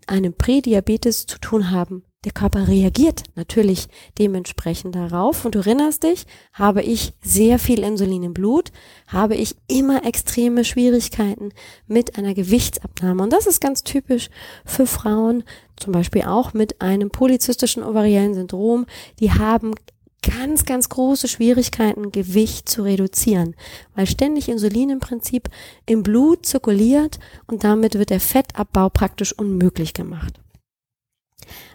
einem 0.06 0.34
Prädiabetes 0.34 1.26
zu 1.26 1.38
tun 1.38 1.70
haben. 1.70 2.04
Der 2.24 2.32
Körper 2.32 2.68
reagiert 2.68 3.24
natürlich 3.34 3.88
dementsprechend 4.18 4.94
darauf. 4.94 5.44
Und 5.44 5.56
du 5.56 5.58
erinnerst 5.58 6.04
dich, 6.04 6.24
habe 6.52 6.80
ich 6.82 7.14
sehr 7.20 7.58
viel 7.58 7.82
Insulin 7.82 8.22
im 8.22 8.32
Blut, 8.32 8.70
habe 9.08 9.34
ich 9.34 9.56
immer 9.66 10.04
extreme 10.06 10.64
Schwierigkeiten 10.64 11.50
mit 11.88 12.16
einer 12.16 12.34
Gewichtsabnahme. 12.34 13.24
Und 13.24 13.32
das 13.32 13.48
ist 13.48 13.60
ganz 13.60 13.82
typisch 13.82 14.30
für 14.64 14.86
Frauen, 14.86 15.42
zum 15.76 15.92
Beispiel 15.92 16.22
auch 16.22 16.54
mit 16.54 16.80
einem 16.80 17.10
polyzystischen 17.10 17.82
ovariellen 17.82 18.34
Syndrom. 18.34 18.86
Die 19.18 19.32
haben 19.32 19.74
ganz, 20.22 20.64
ganz 20.64 20.88
große 20.88 21.28
Schwierigkeiten, 21.28 22.12
Gewicht 22.12 22.68
zu 22.68 22.82
reduzieren, 22.82 23.54
weil 23.94 24.06
ständig 24.06 24.48
Insulin 24.48 24.90
im 24.90 25.00
Prinzip 25.00 25.48
im 25.86 26.02
Blut 26.02 26.46
zirkuliert 26.46 27.18
und 27.46 27.64
damit 27.64 27.94
wird 27.94 28.10
der 28.10 28.20
Fettabbau 28.20 28.88
praktisch 28.88 29.32
unmöglich 29.32 29.94
gemacht. 29.94 30.40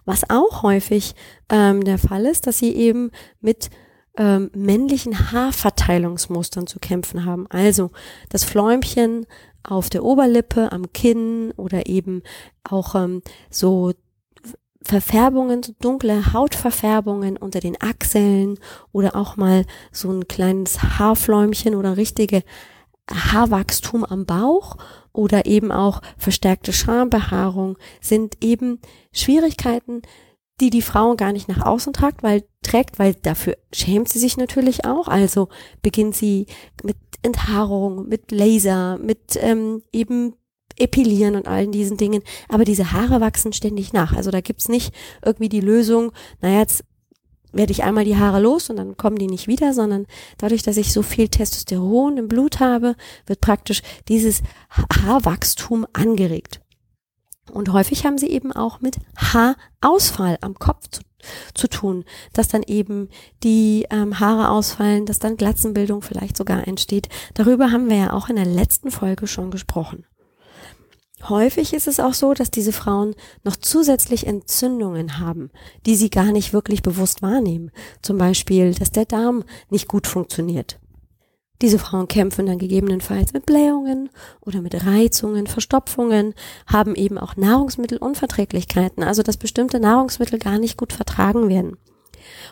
Was 0.05 0.29
auch 0.29 0.63
häufig 0.63 1.13
ähm, 1.49 1.83
der 1.83 1.97
Fall 1.97 2.25
ist, 2.25 2.47
dass 2.47 2.59
sie 2.59 2.73
eben 2.73 3.11
mit 3.41 3.69
ähm, 4.17 4.49
männlichen 4.53 5.31
Haarverteilungsmustern 5.31 6.67
zu 6.67 6.79
kämpfen 6.79 7.25
haben. 7.25 7.45
Also 7.49 7.91
das 8.29 8.43
Fläumchen 8.43 9.25
auf 9.63 9.89
der 9.89 10.03
Oberlippe, 10.03 10.71
am 10.71 10.91
Kinn 10.93 11.51
oder 11.57 11.87
eben 11.87 12.23
auch 12.63 12.95
ähm, 12.95 13.21
so 13.49 13.93
Verfärbungen, 14.83 15.63
so 15.63 15.73
dunkle 15.79 16.33
Hautverfärbungen 16.33 17.37
unter 17.37 17.59
den 17.59 17.81
Achseln 17.81 18.59
oder 18.91 19.15
auch 19.15 19.35
mal 19.35 19.65
so 19.91 20.11
ein 20.11 20.27
kleines 20.27 20.81
Haarfläumchen 20.81 21.75
oder 21.75 21.97
richtige 21.97 22.43
Haarwachstum 23.11 24.03
am 24.03 24.25
Bauch 24.25 24.77
oder 25.13 25.45
eben 25.45 25.71
auch 25.71 26.01
verstärkte 26.17 26.73
Schambehaarung 26.73 27.77
sind 28.01 28.43
eben 28.43 28.79
Schwierigkeiten, 29.11 30.01
die 30.59 30.69
die 30.69 30.81
Frau 30.81 31.15
gar 31.15 31.31
nicht 31.31 31.47
nach 31.47 31.65
außen 31.65 31.93
tragt, 31.93 32.23
weil 32.23 32.43
trägt, 32.63 32.99
weil 32.99 33.13
dafür 33.13 33.57
schämt 33.71 34.09
sie 34.09 34.19
sich 34.19 34.37
natürlich 34.37 34.85
auch. 34.85 35.07
Also 35.07 35.49
beginnt 35.81 36.15
sie 36.15 36.47
mit 36.83 36.97
Enthaarung, 37.21 38.07
mit 38.07 38.31
Laser, 38.31 38.97
mit 38.97 39.37
ähm, 39.39 39.83
eben 39.91 40.33
Epilieren 40.75 41.35
und 41.35 41.47
allen 41.47 41.71
diesen 41.71 41.97
Dingen. 41.97 42.21
Aber 42.49 42.65
diese 42.65 42.91
Haare 42.91 43.21
wachsen 43.21 43.53
ständig 43.53 43.93
nach. 43.93 44.15
Also 44.15 44.31
da 44.31 44.41
gibt's 44.41 44.69
nicht 44.69 44.93
irgendwie 45.25 45.49
die 45.49 45.61
Lösung, 45.61 46.11
naja, 46.41 46.59
jetzt 46.59 46.83
werde 47.53 47.71
ich 47.71 47.83
einmal 47.83 48.05
die 48.05 48.17
Haare 48.17 48.39
los 48.39 48.69
und 48.69 48.77
dann 48.77 48.97
kommen 48.97 49.17
die 49.17 49.27
nicht 49.27 49.47
wieder, 49.47 49.73
sondern 49.73 50.05
dadurch, 50.37 50.63
dass 50.63 50.77
ich 50.77 50.93
so 50.93 51.01
viel 51.01 51.29
Testosteron 51.29 52.17
im 52.17 52.27
Blut 52.27 52.59
habe, 52.59 52.95
wird 53.25 53.41
praktisch 53.41 53.81
dieses 54.07 54.41
Haarwachstum 54.69 55.87
angeregt. 55.93 56.61
Und 57.51 57.71
häufig 57.71 58.05
haben 58.05 58.17
sie 58.17 58.29
eben 58.29 58.51
auch 58.51 58.81
mit 58.81 58.97
Haarausfall 59.15 60.37
am 60.41 60.55
Kopf 60.55 60.87
zu, 60.89 61.01
zu 61.53 61.67
tun, 61.67 62.03
dass 62.33 62.49
dann 62.49 62.63
eben 62.63 63.09
die 63.43 63.85
ähm, 63.89 64.19
Haare 64.19 64.49
ausfallen, 64.49 65.05
dass 65.05 65.19
dann 65.19 65.37
Glatzenbildung 65.37 66.01
vielleicht 66.01 66.35
sogar 66.35 66.67
entsteht. 66.67 67.07
Darüber 67.33 67.71
haben 67.71 67.89
wir 67.89 67.97
ja 67.97 68.13
auch 68.13 68.29
in 68.29 68.35
der 68.35 68.45
letzten 68.45 68.91
Folge 68.91 69.27
schon 69.27 69.49
gesprochen. 69.49 70.05
Häufig 71.23 71.73
ist 71.73 71.87
es 71.87 71.99
auch 71.99 72.13
so, 72.13 72.33
dass 72.33 72.51
diese 72.51 72.71
Frauen 72.71 73.15
noch 73.43 73.55
zusätzlich 73.55 74.27
Entzündungen 74.27 75.19
haben, 75.19 75.49
die 75.85 75.95
sie 75.95 76.09
gar 76.09 76.31
nicht 76.31 76.53
wirklich 76.53 76.83
bewusst 76.83 77.21
wahrnehmen. 77.21 77.71
Zum 78.01 78.17
Beispiel, 78.17 78.73
dass 78.73 78.91
der 78.91 79.05
Darm 79.05 79.43
nicht 79.69 79.87
gut 79.87 80.05
funktioniert. 80.05 80.79
Diese 81.63 81.79
Frauen 81.79 82.07
kämpfen 82.07 82.45
dann 82.45 82.59
gegebenenfalls 82.59 83.33
mit 83.33 83.47
Blähungen 83.47 84.09
oder 84.41 84.61
mit 84.61 84.85
Reizungen, 84.85 85.47
Verstopfungen, 85.47 86.35
haben 86.67 86.93
eben 86.93 87.17
auch 87.17 87.35
Nahrungsmittelunverträglichkeiten, 87.35 89.03
also 89.03 89.23
dass 89.23 89.37
bestimmte 89.37 89.79
Nahrungsmittel 89.79 90.37
gar 90.37 90.59
nicht 90.59 90.77
gut 90.77 90.93
vertragen 90.93 91.49
werden. 91.49 91.77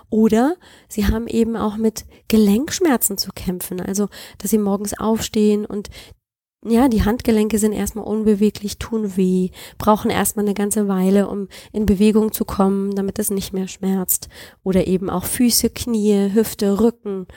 Oder 0.10 0.56
sie 0.88 1.06
haben 1.06 1.28
eben 1.28 1.56
auch 1.56 1.78
mit 1.78 2.06
Gelenkschmerzen 2.30 3.18
zu 3.18 3.32
kämpfen, 3.34 3.80
also 3.80 4.08
dass 4.40 4.50
sie 4.52 4.58
morgens 4.58 4.98
aufstehen 4.98 5.66
und 5.66 5.90
ja, 6.68 6.88
die 6.88 7.04
Handgelenke 7.04 7.60
sind 7.60 7.74
erstmal 7.74 8.06
unbeweglich, 8.06 8.80
tun 8.80 9.16
weh, 9.18 9.50
brauchen 9.78 10.10
erstmal 10.10 10.46
eine 10.46 10.56
ganze 10.56 10.88
Weile, 10.88 11.28
um 11.28 11.48
in 11.72 11.86
Bewegung 11.86 12.32
zu 12.32 12.44
kommen, 12.44 12.96
damit 12.96 13.20
es 13.20 13.30
nicht 13.30 13.54
mehr 13.54 13.68
schmerzt. 13.68 14.30
Oder 14.64 14.88
eben 14.88 15.10
auch 15.10 15.26
Füße, 15.26 15.70
Knie, 15.70 16.32
Hüfte, 16.34 16.80
Rücken. 16.80 17.28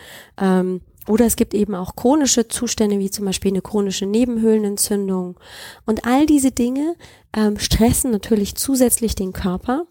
Ähm, 0.41 0.81
oder 1.07 1.27
es 1.27 1.37
gibt 1.37 1.55
eben 1.55 1.75
auch 1.75 1.95
chronische 1.95 2.49
Zustände, 2.49 2.99
wie 2.99 3.11
zum 3.11 3.27
Beispiel 3.27 3.51
eine 3.51 3.63
chronische 3.63 4.07
Nebenhöhlenentzündung. 4.07 5.39
Und 5.85 6.07
all 6.07 6.27
diese 6.27 6.51
Dinge 6.51 6.95
ähm, 7.37 7.59
stressen 7.59 8.11
natürlich 8.11 8.55
zusätzlich 8.57 9.15
den 9.15 9.33
Körper. 9.33 9.85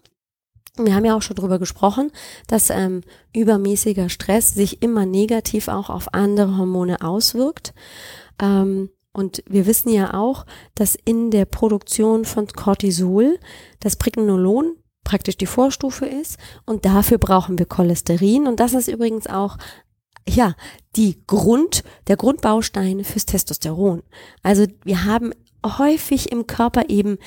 Wir 0.76 0.94
haben 0.94 1.04
ja 1.04 1.16
auch 1.16 1.22
schon 1.22 1.36
drüber 1.36 1.58
gesprochen, 1.58 2.12
dass 2.46 2.70
ähm, 2.70 3.02
übermäßiger 3.34 4.08
Stress 4.08 4.54
sich 4.54 4.82
immer 4.82 5.06
negativ 5.06 5.68
auch 5.68 5.90
auf 5.90 6.14
andere 6.14 6.56
Hormone 6.56 7.02
auswirkt. 7.02 7.74
Ähm, 8.40 8.90
und 9.18 9.42
wir 9.48 9.66
wissen 9.66 9.88
ja 9.88 10.14
auch, 10.14 10.46
dass 10.76 10.96
in 11.04 11.32
der 11.32 11.44
Produktion 11.44 12.24
von 12.24 12.46
Cortisol 12.46 13.40
das 13.80 13.96
Pregnenolon 13.96 14.76
praktisch 15.02 15.36
die 15.36 15.46
Vorstufe 15.46 16.06
ist 16.06 16.38
und 16.66 16.84
dafür 16.84 17.18
brauchen 17.18 17.58
wir 17.58 17.66
Cholesterin 17.66 18.46
und 18.46 18.60
das 18.60 18.74
ist 18.74 18.86
übrigens 18.86 19.26
auch 19.26 19.58
ja, 20.28 20.54
die 20.94 21.24
Grund, 21.26 21.82
der 22.06 22.16
Grundbaustein 22.16 23.02
fürs 23.02 23.26
Testosteron. 23.26 24.04
Also 24.42 24.66
wir 24.84 25.04
haben 25.04 25.32
häufig 25.66 26.30
im 26.30 26.46
Körper 26.46 26.88
eben 26.88 27.18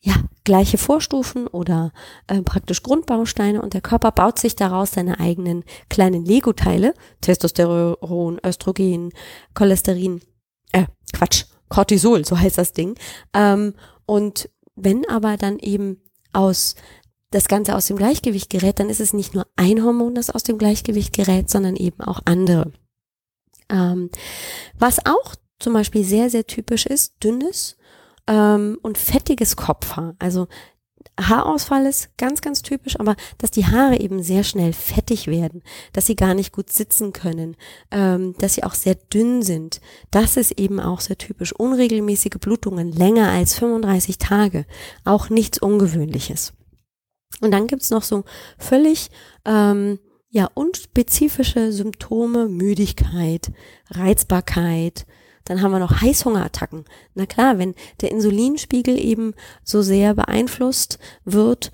ja, 0.00 0.14
gleiche 0.44 0.76
Vorstufen 0.76 1.46
oder 1.46 1.92
äh, 2.26 2.42
praktisch 2.42 2.82
Grundbausteine 2.82 3.62
und 3.62 3.72
der 3.72 3.80
Körper 3.80 4.12
baut 4.12 4.38
sich 4.38 4.54
daraus 4.54 4.90
seine 4.90 5.18
eigenen 5.18 5.64
kleinen 5.88 6.26
Lego-Teile, 6.26 6.92
Testosteron, 7.22 8.38
Östrogen, 8.44 9.12
Cholesterin 9.54 10.20
äh, 10.72 10.86
Quatsch, 11.12 11.44
Cortisol, 11.68 12.24
so 12.24 12.38
heißt 12.38 12.58
das 12.58 12.72
Ding. 12.72 12.98
Ähm, 13.34 13.74
und 14.06 14.50
wenn 14.74 15.08
aber 15.08 15.36
dann 15.36 15.58
eben 15.58 16.00
aus 16.32 16.74
das 17.30 17.48
Ganze 17.48 17.74
aus 17.74 17.86
dem 17.86 17.96
Gleichgewicht 17.96 18.48
gerät, 18.50 18.80
dann 18.80 18.88
ist 18.88 19.00
es 19.00 19.12
nicht 19.12 19.34
nur 19.34 19.46
ein 19.56 19.84
Hormon, 19.84 20.14
das 20.14 20.30
aus 20.30 20.42
dem 20.42 20.56
Gleichgewicht 20.56 21.12
gerät, 21.12 21.50
sondern 21.50 21.76
eben 21.76 22.00
auch 22.00 22.20
andere. 22.24 22.72
Ähm, 23.68 24.10
was 24.78 25.04
auch 25.04 25.34
zum 25.58 25.74
Beispiel 25.74 26.04
sehr, 26.04 26.30
sehr 26.30 26.46
typisch 26.46 26.86
ist, 26.86 27.22
dünnes 27.22 27.76
ähm, 28.26 28.78
und 28.82 28.96
fettiges 28.96 29.56
Kopfhaar. 29.56 30.14
Also 30.18 30.48
Haarausfall 31.20 31.86
ist 31.86 32.16
ganz, 32.16 32.40
ganz 32.40 32.62
typisch, 32.62 32.98
aber 32.98 33.16
dass 33.38 33.50
die 33.50 33.66
Haare 33.66 34.00
eben 34.00 34.22
sehr 34.22 34.44
schnell 34.44 34.72
fettig 34.72 35.26
werden, 35.26 35.62
dass 35.92 36.06
sie 36.06 36.16
gar 36.16 36.34
nicht 36.34 36.52
gut 36.52 36.70
sitzen 36.70 37.12
können, 37.12 37.56
ähm, 37.90 38.34
dass 38.38 38.54
sie 38.54 38.64
auch 38.64 38.74
sehr 38.74 38.94
dünn 38.94 39.42
sind, 39.42 39.80
das 40.10 40.36
ist 40.36 40.52
eben 40.52 40.80
auch 40.80 41.00
sehr 41.00 41.18
typisch. 41.18 41.52
Unregelmäßige 41.52 42.38
Blutungen 42.40 42.92
länger 42.92 43.30
als 43.30 43.54
35 43.54 44.18
Tage, 44.18 44.66
auch 45.04 45.30
nichts 45.30 45.58
Ungewöhnliches. 45.58 46.52
Und 47.40 47.52
dann 47.52 47.66
gibt's 47.66 47.90
noch 47.90 48.02
so 48.02 48.24
völlig 48.58 49.10
ähm, 49.44 49.98
ja 50.30 50.48
unspezifische 50.54 51.72
Symptome, 51.72 52.48
Müdigkeit, 52.48 53.50
Reizbarkeit, 53.90 55.06
dann 55.48 55.62
haben 55.62 55.72
wir 55.72 55.78
noch 55.78 56.00
Heißhungerattacken. 56.00 56.84
Na 57.14 57.26
klar, 57.26 57.58
wenn 57.58 57.74
der 58.00 58.10
Insulinspiegel 58.10 58.98
eben 58.98 59.34
so 59.64 59.82
sehr 59.82 60.14
beeinflusst 60.14 60.98
wird 61.24 61.72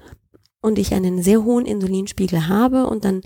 und 0.61 0.79
ich 0.79 0.95
einen 0.95 1.23
sehr 1.23 1.45
hohen 1.45 1.67
Insulinspiegel 1.67 2.49
habe 2.49 2.87
und 2.87 3.05
dann 3.05 3.23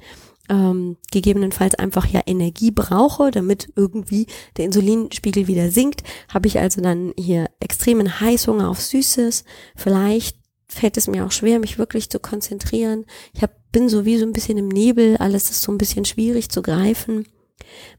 ähm, 0.48 0.96
gegebenenfalls 1.12 1.74
einfach 1.74 2.06
ja 2.06 2.22
Energie 2.26 2.70
brauche, 2.70 3.30
damit 3.30 3.70
irgendwie 3.76 4.26
der 4.56 4.64
Insulinspiegel 4.64 5.46
wieder 5.46 5.70
sinkt, 5.70 6.02
habe 6.32 6.48
ich 6.48 6.58
also 6.58 6.80
dann 6.80 7.12
hier 7.18 7.50
extremen 7.60 8.20
Heißhunger 8.20 8.68
auf 8.68 8.80
Süßes. 8.80 9.44
Vielleicht 9.76 10.38
fällt 10.66 10.96
es 10.96 11.06
mir 11.06 11.26
auch 11.26 11.32
schwer, 11.32 11.58
mich 11.58 11.78
wirklich 11.78 12.08
zu 12.08 12.20
konzentrieren. 12.20 13.04
Ich 13.34 13.42
hab, 13.42 13.50
bin 13.72 13.88
so 13.88 14.04
wie 14.04 14.16
so 14.16 14.24
ein 14.24 14.32
bisschen 14.32 14.56
im 14.56 14.68
Nebel, 14.68 15.16
alles 15.18 15.50
ist 15.50 15.62
so 15.62 15.72
ein 15.72 15.78
bisschen 15.78 16.06
schwierig 16.06 16.50
zu 16.50 16.62
greifen. 16.62 17.26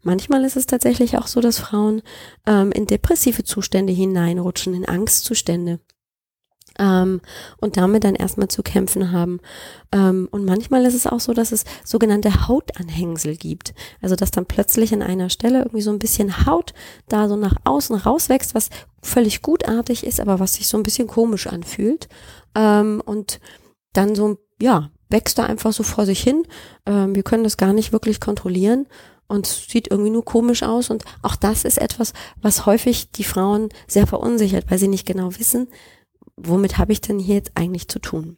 Manchmal 0.02 0.44
ist 0.46 0.58
es 0.58 0.66
tatsächlich 0.66 1.18
auch 1.18 1.28
so, 1.28 1.42
dass 1.42 1.60
Frauen 1.60 2.02
ähm, 2.46 2.72
in 2.72 2.88
depressive 2.88 3.44
Zustände 3.44 3.94
hineinrutschen, 3.94 4.74
in 4.74 4.88
Angstzustände 4.88 5.80
ähm, 6.80 7.22
und 7.58 7.78
damit 7.78 8.04
dann 8.04 8.16
erstmal 8.16 8.48
zu 8.48 8.64
kämpfen 8.64 9.12
haben. 9.12 9.40
Ähm, 9.92 10.28
und 10.32 10.46
manchmal 10.46 10.86
ist 10.86 10.96
es 10.96 11.06
auch 11.06 11.20
so, 11.20 11.34
dass 11.34 11.52
es 11.52 11.66
sogenannte 11.84 12.48
Hautanhängsel 12.48 13.36
gibt. 13.36 13.74
Also 14.02 14.16
dass 14.16 14.32
dann 14.32 14.46
plötzlich 14.46 14.94
an 14.94 15.04
einer 15.04 15.30
Stelle 15.30 15.60
irgendwie 15.60 15.82
so 15.82 15.92
ein 15.92 16.00
bisschen 16.00 16.46
Haut 16.46 16.74
da 17.08 17.28
so 17.28 17.36
nach 17.36 17.56
außen 17.66 17.96
rauswächst, 17.96 18.56
was 18.56 18.70
völlig 19.04 19.42
gutartig 19.42 20.06
ist, 20.06 20.20
aber 20.20 20.40
was 20.40 20.56
sich 20.56 20.68
so 20.68 20.78
ein 20.78 20.84
bisschen 20.84 21.08
komisch 21.08 21.48
anfühlt. 21.48 22.08
Ähm, 22.56 23.02
und 23.06 23.40
dann 23.94 24.16
so, 24.16 24.38
ja, 24.62 24.90
wächst 25.10 25.38
da 25.38 25.44
einfach 25.44 25.74
so 25.74 25.84
vor 25.84 26.06
sich 26.06 26.22
hin. 26.22 26.44
Ähm, 26.86 27.16
wir 27.16 27.24
können 27.24 27.44
das 27.44 27.58
gar 27.58 27.74
nicht 27.74 27.92
wirklich 27.92 28.20
kontrollieren 28.20 28.88
und 29.30 29.46
sieht 29.46 29.90
irgendwie 29.90 30.10
nur 30.10 30.26
komisch 30.26 30.64
aus. 30.64 30.90
Und 30.90 31.06
auch 31.22 31.38
das 31.38 31.64
ist 31.64 31.78
etwas, 31.78 32.14
was 32.42 32.66
häufig 32.66 33.12
die 33.12 33.24
Frauen 33.24 33.70
sehr 33.88 34.08
verunsichert, 34.08 34.70
weil 34.70 34.80
sie 34.80 34.90
nicht 34.90 35.06
genau 35.08 35.30
wissen, 35.38 35.70
womit 36.36 36.78
habe 36.78 36.92
ich 36.92 37.00
denn 37.00 37.20
hier 37.20 37.36
jetzt 37.36 37.52
eigentlich 37.56 37.88
zu 37.88 38.00
tun. 38.00 38.38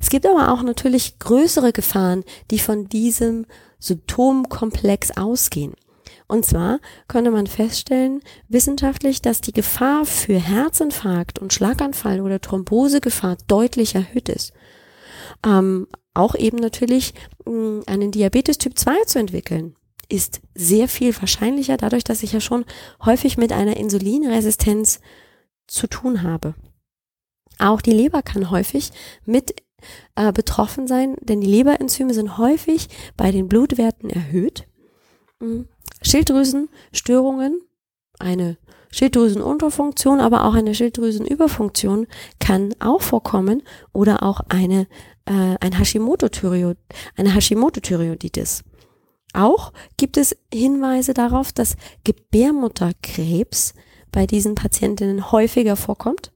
Es 0.00 0.10
gibt 0.10 0.26
aber 0.26 0.52
auch 0.52 0.62
natürlich 0.62 1.18
größere 1.18 1.72
Gefahren, 1.72 2.24
die 2.50 2.58
von 2.58 2.88
diesem 2.88 3.46
Symptomkomplex 3.78 5.16
ausgehen. 5.16 5.74
Und 6.26 6.44
zwar 6.44 6.80
könnte 7.08 7.30
man 7.30 7.46
feststellen, 7.46 8.20
wissenschaftlich, 8.48 9.22
dass 9.22 9.40
die 9.40 9.52
Gefahr 9.52 10.04
für 10.06 10.38
Herzinfarkt 10.38 11.38
und 11.38 11.52
Schlaganfall 11.52 12.20
oder 12.20 12.40
Thrombosegefahr 12.40 13.36
deutlich 13.46 13.94
erhöht 13.94 14.28
ist. 14.28 14.52
Ähm, 15.44 15.86
auch 16.14 16.34
eben 16.34 16.58
natürlich 16.58 17.14
mh, 17.46 17.82
einen 17.86 18.10
Diabetes 18.10 18.58
Typ 18.58 18.76
2 18.78 19.04
zu 19.06 19.18
entwickeln 19.18 19.76
ist 20.10 20.40
sehr 20.54 20.88
viel 20.88 21.14
wahrscheinlicher, 21.18 21.76
dadurch, 21.76 22.04
dass 22.04 22.22
ich 22.22 22.32
ja 22.32 22.40
schon 22.40 22.64
häufig 23.04 23.38
mit 23.38 23.52
einer 23.52 23.76
Insulinresistenz 23.76 25.00
zu 25.66 25.86
tun 25.86 26.22
habe. 26.22 26.54
Auch 27.58 27.80
die 27.80 27.92
Leber 27.92 28.22
kann 28.22 28.50
häufig 28.50 28.90
mit 29.24 29.54
äh, 30.14 30.32
betroffen 30.32 30.86
sein, 30.86 31.16
denn 31.20 31.40
die 31.40 31.46
Leberenzyme 31.46 32.14
sind 32.14 32.38
häufig 32.38 32.88
bei 33.16 33.30
den 33.30 33.48
Blutwerten 33.48 34.10
erhöht. 34.10 34.66
Mhm. 35.38 35.68
Schilddrüsenstörungen, 36.02 37.60
eine 38.18 38.56
Schilddrüsenunterfunktion, 38.90 40.20
aber 40.20 40.44
auch 40.44 40.54
eine 40.54 40.74
Schilddrüsenüberfunktion 40.74 42.06
kann 42.38 42.74
auch 42.80 43.02
vorkommen 43.02 43.62
oder 43.92 44.22
auch 44.22 44.40
eine, 44.48 44.86
äh, 45.26 45.56
ein 45.60 45.72
Hashimoto-Thyreoid, 45.78 46.76
eine 47.16 47.34
Hashimoto-Thyreoiditis. 47.34 48.64
Auch 49.32 49.72
gibt 49.96 50.16
es 50.16 50.36
Hinweise 50.52 51.14
darauf, 51.14 51.52
dass 51.52 51.76
Gebärmutterkrebs 52.04 53.74
bei 54.12 54.26
diesen 54.26 54.54
Patientinnen 54.54 55.30
häufiger 55.30 55.76
vorkommt. 55.76 56.32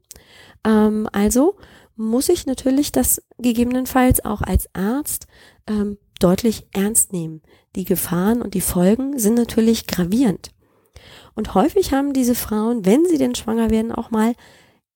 Ähm, 0.64 1.09
also 1.12 1.57
muss 1.96 2.28
ich 2.28 2.46
natürlich 2.46 2.92
das 2.92 3.22
gegebenenfalls 3.38 4.24
auch 4.24 4.42
als 4.42 4.68
Arzt 4.74 5.26
ähm, 5.66 5.98
deutlich 6.20 6.66
ernst 6.72 7.12
nehmen. 7.12 7.42
Die 7.76 7.85
Gefahren 7.85 8.42
und 8.42 8.54
die 8.54 8.61
Folgen 8.61 9.18
sind 9.18 9.35
natürlich 9.35 9.87
gravierend. 9.87 10.52
Und 11.35 11.54
häufig 11.54 11.92
haben 11.92 12.12
diese 12.12 12.35
Frauen, 12.35 12.85
wenn 12.85 13.04
sie 13.07 13.18
denn 13.18 13.35
schwanger 13.35 13.70
werden, 13.70 13.92
auch 13.92 14.11
mal 14.11 14.35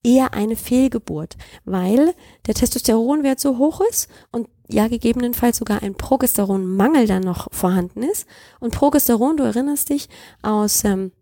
eher 0.04 0.34
eine 0.34 0.56
Fehlgeburt, 0.56 1.36
weil 1.64 2.14
der 2.46 2.54
Testosteronwert 2.54 3.40
so 3.40 3.58
hoch 3.58 3.80
ist 3.90 4.08
und 4.30 4.48
ja 4.68 4.88
gegebenenfalls 4.88 5.58
sogar 5.58 5.82
ein 5.82 5.94
Progesteronmangel 5.94 7.06
dann 7.06 7.22
noch 7.22 7.48
vorhanden 7.52 8.02
ist. 8.02 8.26
Und 8.60 8.74
Progesteron, 8.74 9.36
du 9.36 9.44
erinnerst 9.44 9.88
dich 9.88 10.08
aus 10.42 10.84
ähm, 10.84 11.12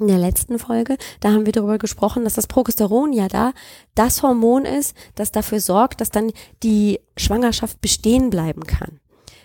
in 0.00 0.08
der 0.08 0.18
letzten 0.18 0.58
Folge, 0.58 0.96
da 1.20 1.32
haben 1.32 1.44
wir 1.46 1.52
darüber 1.52 1.78
gesprochen, 1.78 2.24
dass 2.24 2.34
das 2.34 2.46
Progesteron 2.46 3.12
ja 3.12 3.28
da 3.28 3.52
das 3.94 4.22
Hormon 4.22 4.64
ist, 4.64 4.96
das 5.14 5.32
dafür 5.32 5.60
sorgt, 5.60 6.00
dass 6.00 6.10
dann 6.10 6.32
die 6.62 7.00
Schwangerschaft 7.16 7.80
bestehen 7.80 8.30
bleiben 8.30 8.64
kann. 8.64 9.00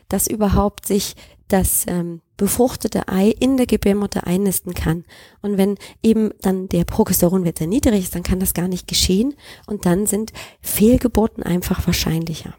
Dass 0.09 0.27
überhaupt 0.27 0.85
sich 0.85 1.15
das 1.49 1.85
ähm, 1.87 2.21
befruchtete 2.37 3.07
Ei 3.07 3.29
in 3.29 3.57
der 3.57 3.65
Gebärmutter 3.65 4.25
einnisten 4.25 4.73
kann. 4.73 5.05
Und 5.41 5.57
wenn 5.57 5.77
eben 6.03 6.31
dann 6.41 6.69
der 6.69 6.85
Progesteronwert 6.85 7.57
sehr 7.57 7.67
niedrig 7.67 8.03
ist, 8.03 8.15
dann 8.15 8.23
kann 8.23 8.39
das 8.39 8.53
gar 8.53 8.67
nicht 8.67 8.87
geschehen 8.87 9.35
und 9.65 9.85
dann 9.85 10.05
sind 10.05 10.33
Fehlgeburten 10.61 11.43
einfach 11.43 11.85
wahrscheinlicher. 11.87 12.53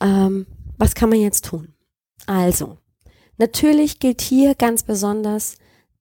Ähm, 0.00 0.46
was 0.78 0.94
kann 0.94 1.08
man 1.08 1.20
jetzt 1.20 1.46
tun? 1.46 1.74
Also, 2.26 2.78
natürlich 3.38 3.98
gilt 3.98 4.20
hier 4.20 4.54
ganz 4.54 4.82
besonders 4.82 5.56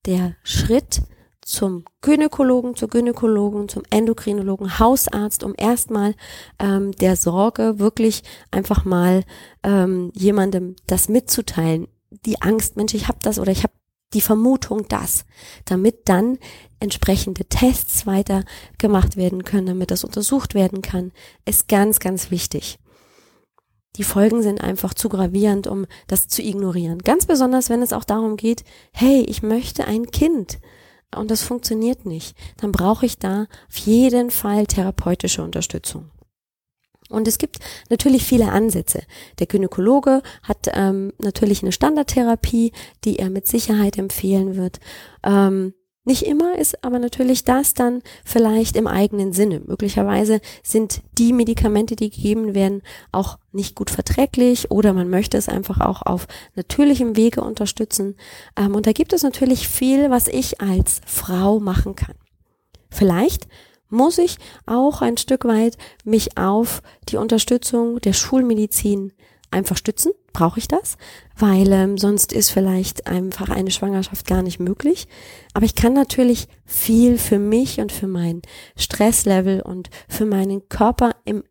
der 0.05 0.35
Schritt 0.43 1.01
zum 1.41 1.83
Gynäkologen, 2.01 2.75
zur 2.75 2.89
Gynäkologen, 2.89 3.67
zum 3.69 3.83
Endokrinologen, 3.89 4.79
Hausarzt, 4.79 5.43
um 5.43 5.53
erstmal 5.57 6.15
ähm, 6.59 6.91
der 6.93 7.15
Sorge 7.15 7.79
wirklich 7.79 8.23
einfach 8.51 8.85
mal 8.85 9.23
ähm, 9.63 10.11
jemandem 10.13 10.75
das 10.87 11.09
mitzuteilen. 11.09 11.87
Die 12.25 12.41
Angst, 12.41 12.77
Mensch, 12.77 12.93
ich 12.93 13.07
habe 13.07 13.19
das 13.21 13.39
oder 13.39 13.51
ich 13.51 13.63
habe 13.63 13.73
die 14.13 14.21
Vermutung 14.21 14.87
das, 14.87 15.25
damit 15.65 16.07
dann 16.07 16.37
entsprechende 16.79 17.45
Tests 17.45 18.05
weiter 18.05 18.43
gemacht 18.77 19.17
werden 19.17 19.43
können, 19.43 19.67
damit 19.67 19.91
das 19.91 20.03
untersucht 20.03 20.53
werden 20.53 20.81
kann, 20.81 21.11
ist 21.45 21.67
ganz, 21.67 21.99
ganz 21.99 22.29
wichtig. 22.29 22.77
Die 23.95 24.03
Folgen 24.03 24.41
sind 24.41 24.61
einfach 24.61 24.93
zu 24.93 25.07
gravierend, 25.07 25.67
um 25.67 25.85
das 26.07 26.27
zu 26.27 26.41
ignorieren. 26.41 26.99
Ganz 26.99 27.27
besonders, 27.27 27.69
wenn 27.69 27.81
es 27.81 27.93
auch 27.93 28.03
darum 28.03 28.37
geht, 28.37 28.63
hey, 28.91 29.21
ich 29.27 29.43
möchte 29.43 29.85
ein 29.85 30.09
Kind 30.09 30.59
und 31.15 31.29
das 31.29 31.43
funktioniert 31.43 32.05
nicht, 32.05 32.35
dann 32.57 32.71
brauche 32.71 33.05
ich 33.05 33.19
da 33.19 33.47
auf 33.69 33.77
jeden 33.77 34.31
Fall 34.31 34.65
therapeutische 34.65 35.43
Unterstützung. 35.43 36.09
Und 37.09 37.27
es 37.27 37.37
gibt 37.37 37.59
natürlich 37.89 38.23
viele 38.23 38.51
Ansätze. 38.51 39.03
Der 39.37 39.45
Gynäkologe 39.45 40.23
hat 40.41 40.69
ähm, 40.73 41.13
natürlich 41.19 41.61
eine 41.61 41.71
Standardtherapie, 41.71 42.71
die 43.03 43.19
er 43.19 43.29
mit 43.29 43.47
Sicherheit 43.47 43.99
empfehlen 43.99 44.55
wird. 44.55 44.79
Ähm, 45.21 45.75
nicht 46.05 46.23
immer 46.23 46.57
ist 46.57 46.83
aber 46.83 46.99
natürlich 46.99 47.45
das 47.45 47.73
dann 47.73 48.01
vielleicht 48.25 48.75
im 48.75 48.87
eigenen 48.87 49.31
Sinne. 49.31 49.61
Möglicherweise 49.65 50.41
sind 50.61 51.01
die 51.17 51.31
Medikamente, 51.31 51.95
die 51.95 52.09
gegeben 52.09 52.53
werden, 52.53 52.81
auch 53.13 53.37
nicht 53.53 53.75
gut 53.75 53.89
verträglich 53.89 54.69
oder 54.69 54.91
man 54.91 55.09
möchte 55.09 55.37
es 55.37 55.47
einfach 55.47 55.79
auch 55.79 56.01
auf 56.01 56.27
natürlichem 56.55 57.15
Wege 57.15 57.41
unterstützen. 57.41 58.15
Ähm, 58.57 58.75
und 58.75 58.85
da 58.85 58.91
gibt 58.91 59.13
es 59.13 59.23
natürlich 59.23 59.67
viel, 59.67 60.09
was 60.09 60.27
ich 60.27 60.59
als 60.59 60.99
Frau 61.05 61.59
machen 61.59 61.95
kann. 61.95 62.15
Vielleicht 62.89 63.47
muss 63.89 64.17
ich 64.17 64.37
auch 64.65 65.01
ein 65.01 65.17
Stück 65.17 65.45
weit 65.45 65.77
mich 66.03 66.37
auf 66.37 66.81
die 67.09 67.17
Unterstützung 67.17 68.01
der 68.01 68.13
Schulmedizin 68.13 69.13
einfach 69.53 69.77
stützen. 69.77 70.11
Brauche 70.33 70.59
ich 70.59 70.67
das? 70.67 70.97
Weil 71.37 71.71
ähm, 71.71 71.97
sonst 71.97 72.33
ist 72.33 72.49
vielleicht 72.49 73.07
einfach 73.07 73.49
eine 73.49 73.71
Schwangerschaft 73.71 74.27
gar 74.27 74.41
nicht 74.41 74.59
möglich. 74.59 75.07
Aber 75.53 75.65
ich 75.65 75.75
kann 75.75 75.93
natürlich 75.93 76.47
viel 76.65 77.17
für 77.17 77.39
mich 77.39 77.79
und 77.79 77.91
für 77.91 78.07
mein 78.07 78.41
Stresslevel 78.75 79.61
und 79.61 79.89
für 80.09 80.25
meinen 80.25 80.67
Körper 80.69 81.15
im 81.23 81.43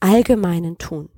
Allgemeinen 0.00 0.78
tun. 0.78 1.10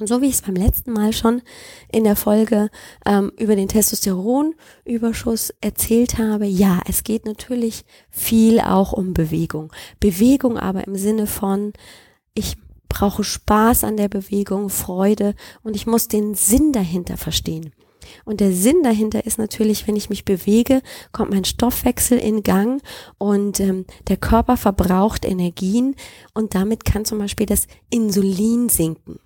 Und 0.00 0.06
so 0.06 0.22
wie 0.22 0.26
ich 0.26 0.34
es 0.34 0.42
beim 0.42 0.54
letzten 0.54 0.92
Mal 0.92 1.12
schon 1.12 1.42
in 1.90 2.04
der 2.04 2.14
Folge 2.14 2.70
ähm, 3.04 3.32
über 3.36 3.56
den 3.56 3.66
Testosteronüberschuss 3.66 5.52
erzählt 5.60 6.18
habe, 6.18 6.46
ja, 6.46 6.80
es 6.86 7.02
geht 7.02 7.24
natürlich 7.24 7.84
viel 8.10 8.60
auch 8.60 8.92
um 8.92 9.12
Bewegung. 9.12 9.72
Bewegung 9.98 10.56
aber 10.56 10.86
im 10.86 10.94
Sinne 10.94 11.26
von, 11.26 11.72
ich 12.34 12.56
brauche 12.88 13.24
Spaß 13.24 13.84
an 13.84 13.96
der 13.96 14.08
Bewegung, 14.08 14.70
Freude 14.70 15.34
und 15.62 15.76
ich 15.76 15.86
muss 15.86 16.08
den 16.08 16.34
Sinn 16.34 16.72
dahinter 16.72 17.16
verstehen. 17.16 17.72
Und 18.24 18.40
der 18.40 18.52
Sinn 18.52 18.82
dahinter 18.82 19.26
ist 19.26 19.38
natürlich, 19.38 19.86
wenn 19.86 19.96
ich 19.96 20.08
mich 20.08 20.24
bewege, 20.24 20.82
kommt 21.12 21.30
mein 21.30 21.44
Stoffwechsel 21.44 22.18
in 22.18 22.42
Gang 22.42 22.82
und 23.18 23.60
ähm, 23.60 23.84
der 24.08 24.16
Körper 24.16 24.56
verbraucht 24.56 25.24
Energien 25.24 25.94
und 26.34 26.54
damit 26.54 26.84
kann 26.84 27.04
zum 27.04 27.18
Beispiel 27.18 27.46
das 27.46 27.66
Insulin 27.90 28.68
sinken. 28.68 29.20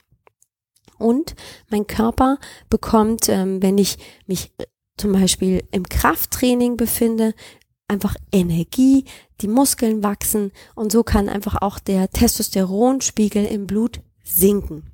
Und 0.98 1.34
mein 1.70 1.86
Körper 1.86 2.38
bekommt, 2.70 3.28
ähm, 3.28 3.62
wenn 3.62 3.78
ich 3.78 3.98
mich 4.26 4.52
äh, 4.58 4.64
zum 4.96 5.12
Beispiel 5.12 5.64
im 5.72 5.88
Krafttraining 5.88 6.76
befinde, 6.76 7.34
einfach 7.92 8.16
Energie, 8.32 9.04
die 9.42 9.48
Muskeln 9.48 10.02
wachsen 10.02 10.50
und 10.74 10.90
so 10.90 11.04
kann 11.04 11.28
einfach 11.28 11.60
auch 11.60 11.78
der 11.78 12.10
Testosteronspiegel 12.10 13.44
im 13.44 13.66
Blut 13.66 14.00
sinken. 14.24 14.90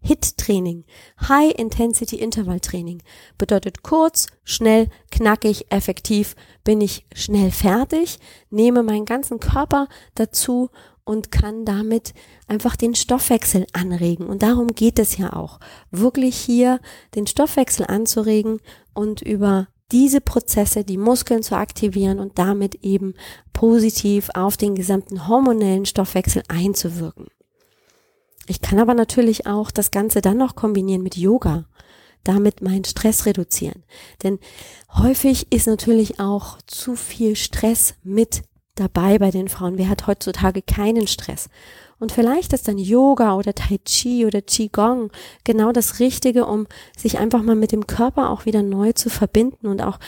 HIT-Training, 0.00 0.84
High 1.28 1.52
Intensity 1.58 2.16
Interval 2.16 2.60
Training, 2.60 3.02
bedeutet 3.38 3.82
kurz, 3.82 4.28
schnell, 4.44 4.88
knackig, 5.10 5.66
effektiv, 5.70 6.36
bin 6.64 6.80
ich 6.80 7.06
schnell 7.12 7.50
fertig, 7.50 8.18
nehme 8.48 8.82
meinen 8.82 9.04
ganzen 9.04 9.40
Körper 9.40 9.88
dazu 10.14 10.70
und 11.04 11.30
kann 11.30 11.64
damit 11.64 12.14
einfach 12.46 12.76
den 12.76 12.94
Stoffwechsel 12.94 13.66
anregen. 13.72 14.26
Und 14.26 14.42
darum 14.42 14.68
geht 14.68 14.98
es 14.98 15.16
ja 15.16 15.32
auch, 15.32 15.58
wirklich 15.90 16.36
hier 16.36 16.80
den 17.16 17.26
Stoffwechsel 17.26 17.86
anzuregen 17.86 18.60
und 18.94 19.22
über 19.22 19.68
diese 19.92 20.20
Prozesse, 20.20 20.84
die 20.84 20.98
Muskeln 20.98 21.42
zu 21.42 21.56
aktivieren 21.56 22.18
und 22.18 22.38
damit 22.38 22.76
eben 22.82 23.14
positiv 23.52 24.30
auf 24.34 24.56
den 24.56 24.74
gesamten 24.74 25.28
hormonellen 25.28 25.86
Stoffwechsel 25.86 26.42
einzuwirken. 26.48 27.26
Ich 28.48 28.60
kann 28.60 28.78
aber 28.78 28.94
natürlich 28.94 29.46
auch 29.46 29.70
das 29.70 29.90
Ganze 29.90 30.20
dann 30.20 30.38
noch 30.38 30.54
kombinieren 30.54 31.02
mit 31.02 31.16
Yoga, 31.16 31.64
damit 32.24 32.62
meinen 32.62 32.84
Stress 32.84 33.26
reduzieren. 33.26 33.84
Denn 34.22 34.38
häufig 34.94 35.52
ist 35.52 35.66
natürlich 35.66 36.20
auch 36.20 36.58
zu 36.66 36.96
viel 36.96 37.36
Stress 37.36 37.94
mit 38.02 38.42
dabei 38.74 39.18
bei 39.18 39.30
den 39.30 39.48
Frauen. 39.48 39.78
Wer 39.78 39.88
hat 39.88 40.06
heutzutage 40.06 40.62
keinen 40.62 41.06
Stress? 41.06 41.48
Und 41.98 42.12
vielleicht 42.12 42.52
ist 42.52 42.68
dann 42.68 42.78
Yoga 42.78 43.36
oder 43.36 43.54
Tai 43.54 43.78
Chi 43.84 44.26
oder 44.26 44.42
Qigong 44.42 45.10
genau 45.44 45.72
das 45.72 45.98
Richtige, 45.98 46.46
um 46.46 46.66
sich 46.96 47.18
einfach 47.18 47.42
mal 47.42 47.56
mit 47.56 47.72
dem 47.72 47.86
Körper 47.86 48.30
auch 48.30 48.44
wieder 48.44 48.62
neu 48.62 48.92
zu 48.92 49.08
verbinden 49.08 49.66
und 49.66 49.82
auch 49.82 49.98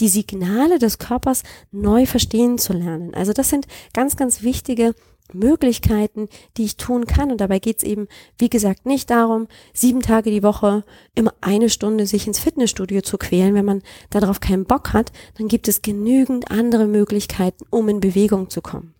die 0.00 0.08
Signale 0.08 0.78
des 0.78 0.98
Körpers 0.98 1.44
neu 1.70 2.06
verstehen 2.06 2.58
zu 2.58 2.72
lernen. 2.72 3.14
Also 3.14 3.32
das 3.32 3.48
sind 3.48 3.66
ganz, 3.92 4.16
ganz 4.16 4.42
wichtige 4.42 4.94
Möglichkeiten, 5.32 6.28
die 6.56 6.64
ich 6.64 6.76
tun 6.76 7.06
kann. 7.06 7.30
Und 7.30 7.40
dabei 7.40 7.58
geht 7.58 7.78
es 7.78 7.82
eben, 7.84 8.08
wie 8.38 8.50
gesagt, 8.50 8.86
nicht 8.86 9.10
darum, 9.10 9.46
sieben 9.72 10.02
Tage 10.02 10.30
die 10.30 10.42
Woche 10.42 10.84
immer 11.14 11.32
eine 11.40 11.70
Stunde 11.70 12.06
sich 12.06 12.26
ins 12.26 12.38
Fitnessstudio 12.40 13.00
zu 13.00 13.18
quälen. 13.18 13.54
Wenn 13.54 13.64
man 13.64 13.82
darauf 14.10 14.40
keinen 14.40 14.64
Bock 14.64 14.92
hat, 14.92 15.12
dann 15.38 15.48
gibt 15.48 15.68
es 15.68 15.82
genügend 15.82 16.50
andere 16.50 16.86
Möglichkeiten, 16.86 17.64
um 17.70 17.88
in 17.88 18.00
Bewegung 18.00 18.50
zu 18.50 18.60
kommen. 18.60 18.93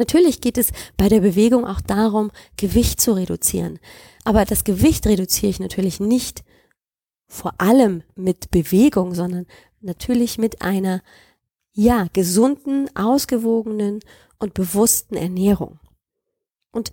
Natürlich 0.00 0.40
geht 0.40 0.56
es 0.56 0.72
bei 0.96 1.10
der 1.10 1.20
Bewegung 1.20 1.66
auch 1.66 1.82
darum, 1.82 2.30
Gewicht 2.56 3.02
zu 3.02 3.12
reduzieren. 3.12 3.78
Aber 4.24 4.46
das 4.46 4.64
Gewicht 4.64 5.06
reduziere 5.06 5.50
ich 5.50 5.60
natürlich 5.60 6.00
nicht 6.00 6.42
vor 7.28 7.52
allem 7.58 8.02
mit 8.16 8.50
Bewegung, 8.50 9.14
sondern 9.14 9.46
natürlich 9.82 10.38
mit 10.38 10.62
einer, 10.62 11.02
ja, 11.74 12.06
gesunden, 12.14 12.88
ausgewogenen 12.96 14.00
und 14.38 14.54
bewussten 14.54 15.16
Ernährung. 15.16 15.78
Und 16.72 16.92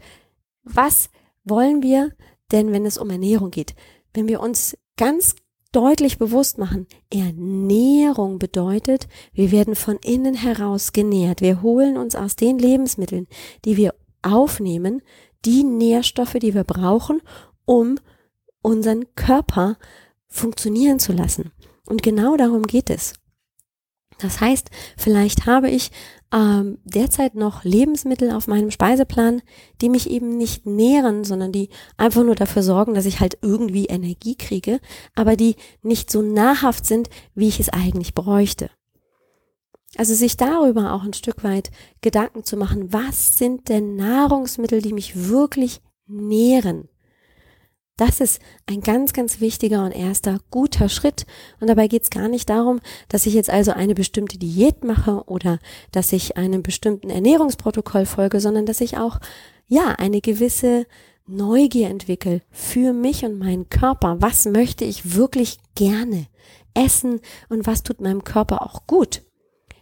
was 0.63 1.09
wollen 1.45 1.81
wir 1.81 2.11
denn, 2.51 2.73
wenn 2.73 2.85
es 2.85 2.97
um 2.97 3.09
Ernährung 3.09 3.51
geht? 3.51 3.73
Wenn 4.13 4.27
wir 4.27 4.41
uns 4.41 4.77
ganz 4.97 5.33
deutlich 5.77 6.17
bewusst 6.17 6.57
machen, 6.57 6.87
Ernährung 7.13 8.39
bedeutet, 8.39 9.07
wir 9.31 9.51
werden 9.51 9.75
von 9.75 9.97
innen 9.97 10.33
heraus 10.33 10.91
genährt. 10.91 11.41
Wir 11.41 11.61
holen 11.61 11.97
uns 11.97 12.15
aus 12.15 12.35
den 12.35 12.57
Lebensmitteln, 12.57 13.27
die 13.63 13.77
wir 13.77 13.93
aufnehmen, 14.23 15.03
die 15.45 15.63
Nährstoffe, 15.63 16.33
die 16.41 16.55
wir 16.55 16.63
brauchen, 16.63 17.21
um 17.65 17.99
unseren 18.63 19.05
Körper 19.13 19.77
funktionieren 20.27 20.97
zu 20.97 21.13
lassen. 21.13 21.51
Und 21.85 22.01
genau 22.01 22.37
darum 22.37 22.63
geht 22.63 22.89
es. 22.89 23.13
Das 24.19 24.41
heißt, 24.41 24.69
vielleicht 24.97 25.45
habe 25.45 25.69
ich 25.69 25.91
ähm, 26.33 26.79
derzeit 26.83 27.35
noch 27.35 27.63
Lebensmittel 27.63 28.31
auf 28.31 28.47
meinem 28.47 28.71
Speiseplan, 28.71 29.41
die 29.81 29.89
mich 29.89 30.09
eben 30.09 30.37
nicht 30.37 30.65
nähren, 30.65 31.23
sondern 31.23 31.51
die 31.51 31.69
einfach 31.97 32.23
nur 32.23 32.35
dafür 32.35 32.63
sorgen, 32.63 32.95
dass 32.95 33.05
ich 33.05 33.19
halt 33.19 33.37
irgendwie 33.41 33.85
Energie 33.85 34.35
kriege, 34.35 34.79
aber 35.15 35.35
die 35.35 35.55
nicht 35.83 36.11
so 36.11 36.21
nahrhaft 36.21 36.85
sind, 36.85 37.09
wie 37.35 37.47
ich 37.47 37.59
es 37.59 37.69
eigentlich 37.69 38.13
bräuchte. 38.13 38.69
Also 39.95 40.13
sich 40.13 40.35
darüber 40.35 40.93
auch 40.93 41.03
ein 41.03 41.13
Stück 41.13 41.43
weit 41.43 41.71
Gedanken 42.01 42.43
zu 42.43 42.57
machen, 42.57 42.91
was 42.91 43.37
sind 43.37 43.69
denn 43.69 43.95
Nahrungsmittel, 43.95 44.81
die 44.81 44.93
mich 44.93 45.29
wirklich 45.29 45.81
nähren? 46.07 46.89
Das 47.97 48.21
ist 48.21 48.39
ein 48.67 48.81
ganz, 48.81 49.11
ganz 49.11 49.41
wichtiger 49.41 49.83
und 49.83 49.91
erster 49.91 50.39
guter 50.51 50.87
Schritt. 50.87 51.25
Und 51.59 51.67
dabei 51.67 51.87
geht 51.87 52.03
es 52.03 52.11
gar 52.11 52.27
nicht 52.27 52.47
darum, 52.47 52.79
dass 53.09 53.25
ich 53.25 53.33
jetzt 53.33 53.49
also 53.49 53.71
eine 53.71 53.95
bestimmte 53.95 54.37
Diät 54.37 54.83
mache 54.83 55.23
oder 55.25 55.57
dass 55.91 56.13
ich 56.13 56.37
einem 56.37 56.61
bestimmten 56.61 57.09
Ernährungsprotokoll 57.09 58.05
folge, 58.05 58.39
sondern 58.39 58.67
dass 58.67 58.81
ich 58.81 58.97
auch, 58.97 59.19
ja, 59.67 59.95
eine 59.97 60.21
gewisse 60.21 60.85
Neugier 61.25 61.89
entwickle 61.89 62.41
für 62.51 62.93
mich 62.93 63.25
und 63.25 63.39
meinen 63.39 63.67
Körper. 63.67 64.17
Was 64.21 64.45
möchte 64.45 64.85
ich 64.85 65.15
wirklich 65.15 65.57
gerne 65.75 66.27
essen 66.75 67.19
und 67.49 67.65
was 67.65 67.81
tut 67.81 67.99
meinem 67.99 68.23
Körper 68.23 68.61
auch 68.61 68.85
gut? 68.85 69.23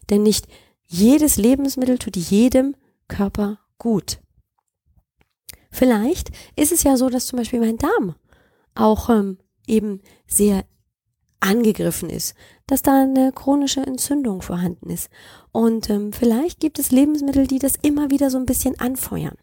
Denn 0.10 0.24
nicht 0.24 0.48
jedes 0.88 1.36
Lebensmittel 1.36 1.98
tut 1.98 2.16
jedem 2.16 2.76
Körper 3.08 3.60
gut. 3.78 4.20
Vielleicht 5.76 6.32
ist 6.56 6.72
es 6.72 6.84
ja 6.84 6.96
so, 6.96 7.10
dass 7.10 7.26
zum 7.26 7.38
Beispiel 7.38 7.60
mein 7.60 7.78
Darm 7.78 8.16
auch 8.76 9.10
ähm, 9.10 9.38
eben 9.68 10.02
sehr 10.26 10.64
angegriffen 11.42 12.10
ist, 12.10 12.34
dass 12.66 12.82
da 12.82 13.04
eine 13.04 13.34
chronische 13.34 13.82
Entzündung 13.82 14.42
vorhanden 14.42 14.90
ist. 14.90 15.10
Und 15.52 15.90
ähm, 15.90 16.14
vielleicht 16.14 16.62
gibt 16.62 16.80
es 16.80 16.92
Lebensmittel, 16.92 17.46
die 17.46 17.60
das 17.60 17.76
immer 17.82 18.10
wieder 18.10 18.30
so 18.30 18.38
ein 18.38 18.46
bisschen 18.46 18.80
anfeuern. 18.80 19.36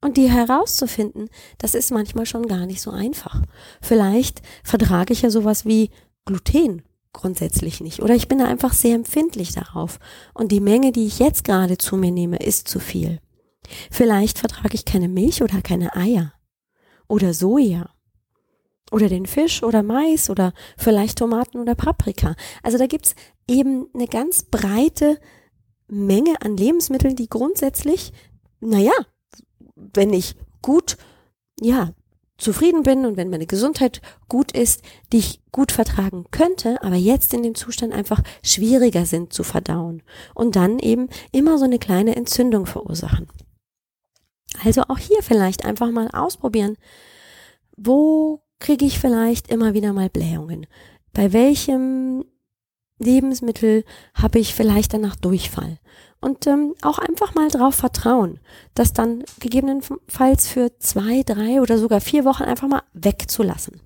Und 0.00 0.16
die 0.16 0.30
herauszufinden, 0.30 1.28
das 1.58 1.74
ist 1.74 1.92
manchmal 1.92 2.26
schon 2.26 2.48
gar 2.48 2.66
nicht 2.66 2.80
so 2.80 2.90
einfach. 2.90 3.42
Vielleicht 3.82 4.40
vertrage 4.64 5.12
ich 5.12 5.20
ja 5.20 5.30
sowas 5.30 5.66
wie 5.66 5.90
Gluten 6.24 6.82
grundsätzlich 7.12 7.82
nicht. 7.82 8.00
Oder 8.02 8.14
ich 8.14 8.26
bin 8.26 8.38
da 8.38 8.46
einfach 8.46 8.72
sehr 8.72 8.94
empfindlich 8.94 9.52
darauf. 9.52 9.98
Und 10.32 10.50
die 10.50 10.60
Menge, 10.60 10.92
die 10.92 11.06
ich 11.06 11.18
jetzt 11.18 11.44
gerade 11.44 11.76
zu 11.76 11.96
mir 11.96 12.10
nehme, 12.10 12.38
ist 12.38 12.68
zu 12.68 12.80
viel. 12.80 13.20
Vielleicht 13.90 14.38
vertrage 14.38 14.74
ich 14.74 14.84
keine 14.84 15.08
Milch 15.08 15.42
oder 15.42 15.62
keine 15.62 15.94
Eier 15.96 16.32
oder 17.08 17.34
Soja 17.34 17.90
oder 18.90 19.08
den 19.08 19.26
Fisch 19.26 19.62
oder 19.62 19.82
Mais 19.82 20.28
oder 20.30 20.52
vielleicht 20.76 21.18
Tomaten 21.18 21.58
oder 21.58 21.74
Paprika. 21.74 22.34
Also 22.62 22.78
da 22.78 22.86
gibt's 22.86 23.14
eben 23.48 23.86
eine 23.94 24.06
ganz 24.06 24.44
breite 24.44 25.18
Menge 25.88 26.40
an 26.42 26.56
Lebensmitteln, 26.56 27.16
die 27.16 27.28
grundsätzlich, 27.28 28.12
naja, 28.60 28.92
wenn 29.74 30.12
ich 30.12 30.36
gut, 30.60 30.96
ja, 31.60 31.92
zufrieden 32.38 32.82
bin 32.82 33.06
und 33.06 33.16
wenn 33.16 33.30
meine 33.30 33.46
Gesundheit 33.46 34.00
gut 34.28 34.52
ist, 34.52 34.82
die 35.12 35.18
ich 35.18 35.40
gut 35.52 35.70
vertragen 35.70 36.26
könnte, 36.30 36.82
aber 36.82 36.96
jetzt 36.96 37.34
in 37.34 37.42
dem 37.42 37.54
Zustand 37.54 37.92
einfach 37.92 38.20
schwieriger 38.42 39.06
sind 39.06 39.32
zu 39.32 39.44
verdauen 39.44 40.02
und 40.34 40.56
dann 40.56 40.78
eben 40.78 41.08
immer 41.30 41.58
so 41.58 41.64
eine 41.64 41.78
kleine 41.78 42.16
Entzündung 42.16 42.66
verursachen. 42.66 43.28
Also 44.64 44.82
auch 44.88 44.98
hier 44.98 45.22
vielleicht 45.22 45.64
einfach 45.64 45.90
mal 45.90 46.08
ausprobieren. 46.08 46.76
Wo 47.76 48.42
kriege 48.58 48.84
ich 48.84 48.98
vielleicht 48.98 49.48
immer 49.48 49.74
wieder 49.74 49.92
mal 49.92 50.08
Blähungen? 50.08 50.66
Bei 51.12 51.32
welchem 51.32 52.24
Lebensmittel 52.98 53.84
habe 54.14 54.38
ich 54.38 54.54
vielleicht 54.54 54.94
danach 54.94 55.16
Durchfall? 55.16 55.78
Und 56.20 56.46
ähm, 56.46 56.74
auch 56.82 57.00
einfach 57.00 57.34
mal 57.34 57.48
drauf 57.48 57.74
vertrauen, 57.74 58.38
das 58.74 58.92
dann 58.92 59.24
gegebenenfalls 59.40 60.46
für 60.46 60.78
zwei, 60.78 61.24
drei 61.24 61.60
oder 61.60 61.78
sogar 61.78 62.00
vier 62.00 62.24
Wochen 62.24 62.44
einfach 62.44 62.68
mal 62.68 62.82
wegzulassen. 62.92 63.80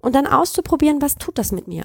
Und 0.00 0.16
dann 0.16 0.26
auszuprobieren, 0.26 1.00
was 1.00 1.14
tut 1.14 1.38
das 1.38 1.52
mit 1.52 1.68
mir? 1.68 1.84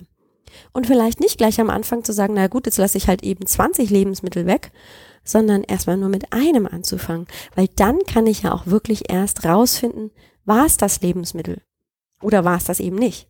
Und 0.73 0.87
vielleicht 0.87 1.19
nicht 1.19 1.37
gleich 1.37 1.59
am 1.59 1.69
Anfang 1.69 2.03
zu 2.03 2.13
sagen, 2.13 2.33
na 2.33 2.47
gut, 2.47 2.65
jetzt 2.65 2.77
lasse 2.77 2.97
ich 2.97 3.07
halt 3.07 3.23
eben 3.23 3.45
20 3.45 3.89
Lebensmittel 3.89 4.45
weg, 4.45 4.71
sondern 5.23 5.63
erstmal 5.63 5.97
nur 5.97 6.09
mit 6.09 6.33
einem 6.33 6.65
anzufangen, 6.65 7.27
weil 7.55 7.67
dann 7.75 7.99
kann 8.05 8.27
ich 8.27 8.43
ja 8.43 8.53
auch 8.53 8.67
wirklich 8.67 9.11
erst 9.11 9.45
rausfinden, 9.45 10.11
war 10.45 10.65
es 10.65 10.77
das 10.77 11.01
Lebensmittel 11.01 11.61
oder 12.21 12.43
war 12.43 12.57
es 12.57 12.65
das 12.65 12.79
eben 12.79 12.95
nicht. 12.95 13.27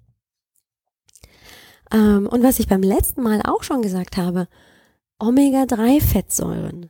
Ähm, 1.92 2.28
und 2.28 2.44
was 2.44 2.60
ich 2.60 2.68
beim 2.68 2.84
letzten 2.84 3.22
Mal 3.22 3.42
auch 3.44 3.64
schon 3.64 3.82
gesagt 3.82 4.18
habe, 4.18 4.48
Omega-3-Fettsäuren, 5.20 6.90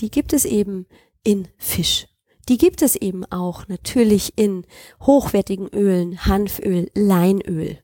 die 0.00 0.10
gibt 0.10 0.32
es 0.32 0.44
eben 0.44 0.86
in 1.24 1.48
Fisch. 1.58 2.06
Die 2.48 2.58
gibt 2.58 2.82
es 2.82 2.94
eben 2.94 3.24
auch 3.24 3.66
natürlich 3.66 4.34
in 4.36 4.64
hochwertigen 5.00 5.68
Ölen, 5.68 6.24
Hanföl, 6.26 6.90
Leinöl. 6.94 7.78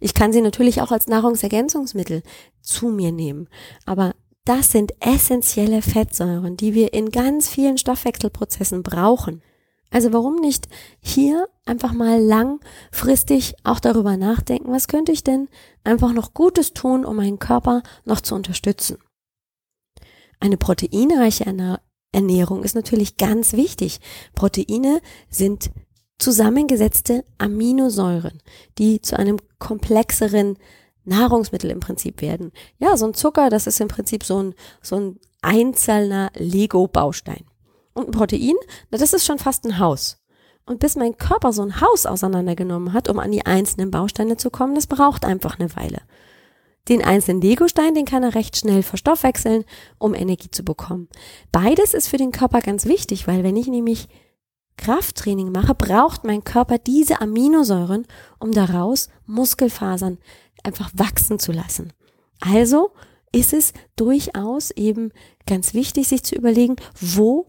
Ich 0.00 0.14
kann 0.14 0.32
sie 0.32 0.40
natürlich 0.40 0.80
auch 0.82 0.90
als 0.90 1.06
Nahrungsergänzungsmittel 1.06 2.22
zu 2.60 2.88
mir 2.88 3.12
nehmen, 3.12 3.48
aber 3.86 4.14
das 4.44 4.72
sind 4.72 4.92
essentielle 5.00 5.82
Fettsäuren, 5.82 6.56
die 6.56 6.74
wir 6.74 6.92
in 6.92 7.10
ganz 7.10 7.48
vielen 7.48 7.78
Stoffwechselprozessen 7.78 8.82
brauchen. 8.82 9.42
Also 9.90 10.12
warum 10.12 10.36
nicht 10.36 10.68
hier 11.00 11.48
einfach 11.66 11.92
mal 11.92 12.20
langfristig 12.22 13.54
auch 13.64 13.80
darüber 13.80 14.16
nachdenken, 14.16 14.72
was 14.72 14.88
könnte 14.88 15.12
ich 15.12 15.24
denn 15.24 15.48
einfach 15.84 16.12
noch 16.12 16.32
Gutes 16.32 16.72
tun, 16.72 17.04
um 17.04 17.16
meinen 17.16 17.38
Körper 17.38 17.82
noch 18.04 18.20
zu 18.20 18.34
unterstützen. 18.34 18.98
Eine 20.38 20.56
proteinreiche 20.56 21.44
Ernährung 22.12 22.62
ist 22.62 22.74
natürlich 22.74 23.18
ganz 23.18 23.52
wichtig. 23.52 24.00
Proteine 24.34 25.00
sind 25.28 25.70
zusammengesetzte 26.20 27.24
Aminosäuren, 27.38 28.42
die 28.78 29.00
zu 29.00 29.18
einem 29.18 29.38
komplexeren 29.58 30.56
Nahrungsmittel 31.04 31.70
im 31.70 31.80
Prinzip 31.80 32.20
werden. 32.20 32.52
Ja, 32.78 32.96
so 32.96 33.06
ein 33.06 33.14
Zucker, 33.14 33.50
das 33.50 33.66
ist 33.66 33.80
im 33.80 33.88
Prinzip 33.88 34.22
so 34.22 34.42
ein, 34.42 34.54
so 34.82 34.96
ein 34.96 35.18
einzelner 35.42 36.30
Lego-Baustein. 36.36 37.44
Und 37.94 38.08
ein 38.08 38.12
Protein, 38.12 38.54
na, 38.90 38.98
das 38.98 39.12
ist 39.12 39.26
schon 39.26 39.38
fast 39.38 39.64
ein 39.64 39.78
Haus. 39.78 40.18
Und 40.66 40.78
bis 40.78 40.94
mein 40.94 41.16
Körper 41.16 41.52
so 41.52 41.62
ein 41.62 41.80
Haus 41.80 42.06
auseinandergenommen 42.06 42.92
hat, 42.92 43.08
um 43.08 43.18
an 43.18 43.32
die 43.32 43.44
einzelnen 43.44 43.90
Bausteine 43.90 44.36
zu 44.36 44.50
kommen, 44.50 44.74
das 44.74 44.86
braucht 44.86 45.24
einfach 45.24 45.58
eine 45.58 45.74
Weile. 45.74 46.02
Den 46.88 47.04
einzelnen 47.04 47.40
Legostein, 47.40 47.94
den 47.94 48.04
kann 48.04 48.22
er 48.22 48.34
recht 48.34 48.56
schnell 48.56 48.82
verstoffwechseln, 48.82 49.64
um 49.98 50.14
Energie 50.14 50.50
zu 50.50 50.62
bekommen. 50.62 51.08
Beides 51.50 51.94
ist 51.94 52.08
für 52.08 52.16
den 52.16 52.32
Körper 52.32 52.60
ganz 52.60 52.86
wichtig, 52.86 53.26
weil 53.26 53.42
wenn 53.42 53.56
ich 53.56 53.66
nämlich 53.66 54.08
Krafttraining 54.76 55.52
mache, 55.52 55.74
braucht 55.74 56.24
mein 56.24 56.44
Körper 56.44 56.78
diese 56.78 57.20
Aminosäuren, 57.20 58.06
um 58.38 58.52
daraus 58.52 59.08
Muskelfasern 59.26 60.18
einfach 60.62 60.90
wachsen 60.94 61.38
zu 61.38 61.52
lassen. 61.52 61.92
Also 62.40 62.92
ist 63.32 63.52
es 63.52 63.72
durchaus 63.96 64.70
eben 64.70 65.12
ganz 65.46 65.74
wichtig, 65.74 66.08
sich 66.08 66.24
zu 66.24 66.34
überlegen, 66.34 66.76
wo 67.00 67.46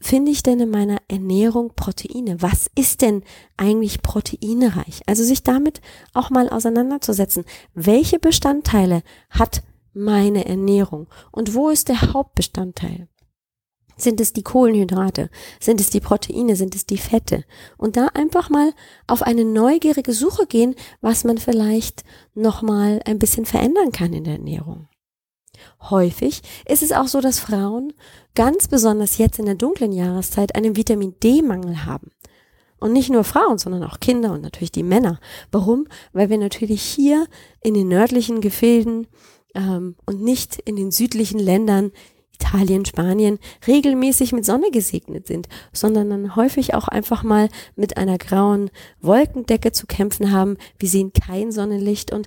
finde 0.00 0.32
ich 0.32 0.42
denn 0.42 0.58
in 0.60 0.70
meiner 0.70 0.98
Ernährung 1.08 1.72
Proteine? 1.76 2.42
Was 2.42 2.70
ist 2.74 3.02
denn 3.02 3.22
eigentlich 3.56 4.02
proteinereich? 4.02 5.02
Also 5.06 5.22
sich 5.22 5.42
damit 5.42 5.80
auch 6.12 6.30
mal 6.30 6.48
auseinanderzusetzen. 6.48 7.44
Welche 7.74 8.18
Bestandteile 8.18 9.02
hat 9.30 9.62
meine 9.92 10.46
Ernährung? 10.46 11.08
Und 11.30 11.54
wo 11.54 11.68
ist 11.68 11.88
der 11.88 12.12
Hauptbestandteil? 12.12 13.08
Sind 13.96 14.20
es 14.20 14.32
die 14.32 14.42
Kohlenhydrate? 14.42 15.30
Sind 15.60 15.80
es 15.80 15.90
die 15.90 16.00
Proteine? 16.00 16.56
Sind 16.56 16.74
es 16.74 16.86
die 16.86 16.98
Fette? 16.98 17.44
Und 17.76 17.96
da 17.96 18.08
einfach 18.14 18.50
mal 18.50 18.72
auf 19.06 19.22
eine 19.22 19.44
neugierige 19.44 20.12
Suche 20.12 20.46
gehen, 20.46 20.74
was 21.00 21.24
man 21.24 21.38
vielleicht 21.38 22.04
nochmal 22.34 23.00
ein 23.04 23.18
bisschen 23.18 23.46
verändern 23.46 23.92
kann 23.92 24.12
in 24.12 24.24
der 24.24 24.34
Ernährung. 24.34 24.88
Häufig 25.80 26.42
ist 26.66 26.82
es 26.82 26.92
auch 26.92 27.08
so, 27.08 27.20
dass 27.20 27.38
Frauen 27.38 27.92
ganz 28.34 28.68
besonders 28.68 29.18
jetzt 29.18 29.38
in 29.38 29.46
der 29.46 29.54
dunklen 29.54 29.92
Jahreszeit 29.92 30.54
einen 30.54 30.76
Vitamin 30.76 31.14
D-Mangel 31.22 31.84
haben. 31.84 32.10
Und 32.78 32.92
nicht 32.92 33.10
nur 33.10 33.22
Frauen, 33.22 33.58
sondern 33.58 33.84
auch 33.84 34.00
Kinder 34.00 34.32
und 34.32 34.40
natürlich 34.40 34.72
die 34.72 34.82
Männer. 34.82 35.20
Warum? 35.52 35.86
Weil 36.12 36.30
wir 36.30 36.38
natürlich 36.38 36.82
hier 36.82 37.26
in 37.60 37.74
den 37.74 37.86
nördlichen 37.86 38.40
Gefilden 38.40 39.06
ähm, 39.54 39.94
und 40.04 40.20
nicht 40.20 40.58
in 40.64 40.74
den 40.74 40.90
südlichen 40.90 41.38
Ländern 41.38 41.92
Italien, 42.42 42.84
Spanien 42.84 43.38
regelmäßig 43.66 44.32
mit 44.32 44.44
Sonne 44.44 44.70
gesegnet 44.70 45.26
sind, 45.26 45.48
sondern 45.72 46.10
dann 46.10 46.36
häufig 46.36 46.74
auch 46.74 46.88
einfach 46.88 47.22
mal 47.22 47.48
mit 47.76 47.96
einer 47.96 48.18
grauen 48.18 48.70
Wolkendecke 49.00 49.72
zu 49.72 49.86
kämpfen 49.86 50.32
haben. 50.32 50.56
Wir 50.78 50.88
sehen 50.88 51.12
kein 51.12 51.52
Sonnenlicht 51.52 52.12
und 52.12 52.26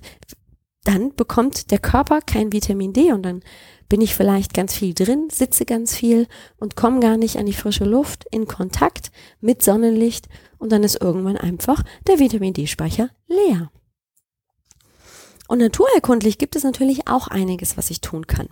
dann 0.84 1.14
bekommt 1.14 1.70
der 1.70 1.78
Körper 1.78 2.20
kein 2.20 2.52
Vitamin 2.52 2.92
D 2.92 3.12
und 3.12 3.24
dann 3.24 3.42
bin 3.88 4.00
ich 4.00 4.14
vielleicht 4.14 4.54
ganz 4.54 4.74
viel 4.74 4.94
drin, 4.94 5.28
sitze 5.30 5.64
ganz 5.64 5.94
viel 5.94 6.26
und 6.58 6.76
komme 6.76 7.00
gar 7.00 7.16
nicht 7.16 7.36
an 7.36 7.46
die 7.46 7.52
frische 7.52 7.84
Luft 7.84 8.24
in 8.30 8.46
Kontakt 8.46 9.10
mit 9.40 9.62
Sonnenlicht 9.62 10.28
und 10.58 10.72
dann 10.72 10.82
ist 10.82 11.00
irgendwann 11.00 11.36
einfach 11.36 11.82
der 12.06 12.18
Vitamin 12.18 12.54
D-Speicher 12.54 13.10
leer. 13.26 13.70
Und 15.48 15.58
naturherkundlich 15.58 16.38
gibt 16.38 16.56
es 16.56 16.64
natürlich 16.64 17.06
auch 17.06 17.28
einiges, 17.28 17.76
was 17.76 17.90
ich 17.90 18.00
tun 18.00 18.26
kann. 18.26 18.48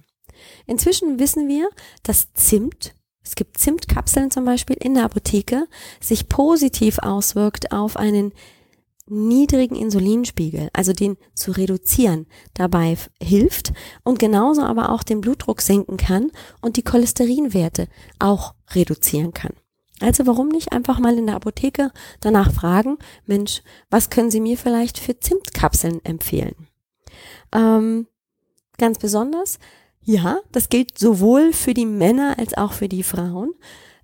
Inzwischen 0.67 1.19
wissen 1.19 1.49
wir, 1.49 1.69
dass 2.03 2.33
Zimt, 2.35 2.95
es 3.23 3.35
gibt 3.35 3.59
Zimtkapseln 3.59 4.31
zum 4.31 4.45
Beispiel 4.45 4.77
in 4.79 4.95
der 4.95 5.05
Apotheke, 5.05 5.67
sich 6.01 6.29
positiv 6.29 6.99
auswirkt 6.99 7.73
auf 7.73 7.97
einen 7.97 8.33
niedrigen 9.07 9.77
Insulinspiegel, 9.77 10.71
also 10.73 10.93
den 10.93 11.17
zu 11.35 11.53
reduzieren, 11.53 12.27
dabei 12.55 12.97
hilft 13.23 13.73
und 14.03 14.19
genauso 14.19 14.63
aber 14.63 14.91
auch 14.91 15.03
den 15.03 15.21
Blutdruck 15.21 15.61
senken 15.61 15.97
kann 15.97 16.31
und 16.63 16.77
die 16.77 16.83
Cholesterinwerte 16.83 17.89
auch 18.19 18.55
reduzieren 18.75 19.35
kann. 19.35 19.53
Also 20.01 20.27
warum 20.27 20.49
nicht 20.49 20.73
einfach 20.73 20.99
mal 20.99 21.17
in 21.19 21.27
der 21.27 21.37
Apotheke 21.37 21.93
danach 22.21 22.53
fragen, 22.53 22.99
Mensch, 23.27 23.63
was 23.91 24.11
können 24.11 24.31
Sie 24.31 24.41
mir 24.41 24.59
vielleicht 24.59 24.99
für 24.99 25.19
Zimtkapseln 25.19 26.05
empfehlen? 26.05 26.55
Ähm, 27.53 28.07
ganz 28.77 28.99
besonders, 28.99 29.59
ja, 30.05 30.39
das 30.53 30.69
gilt 30.69 30.99
sowohl 30.99 31.53
für 31.53 31.75
die 31.75 31.87
Männer 31.87 32.39
als 32.39 32.55
auch 32.55 32.73
für 32.73 32.89
die 32.89 33.03
Frauen. 33.03 33.55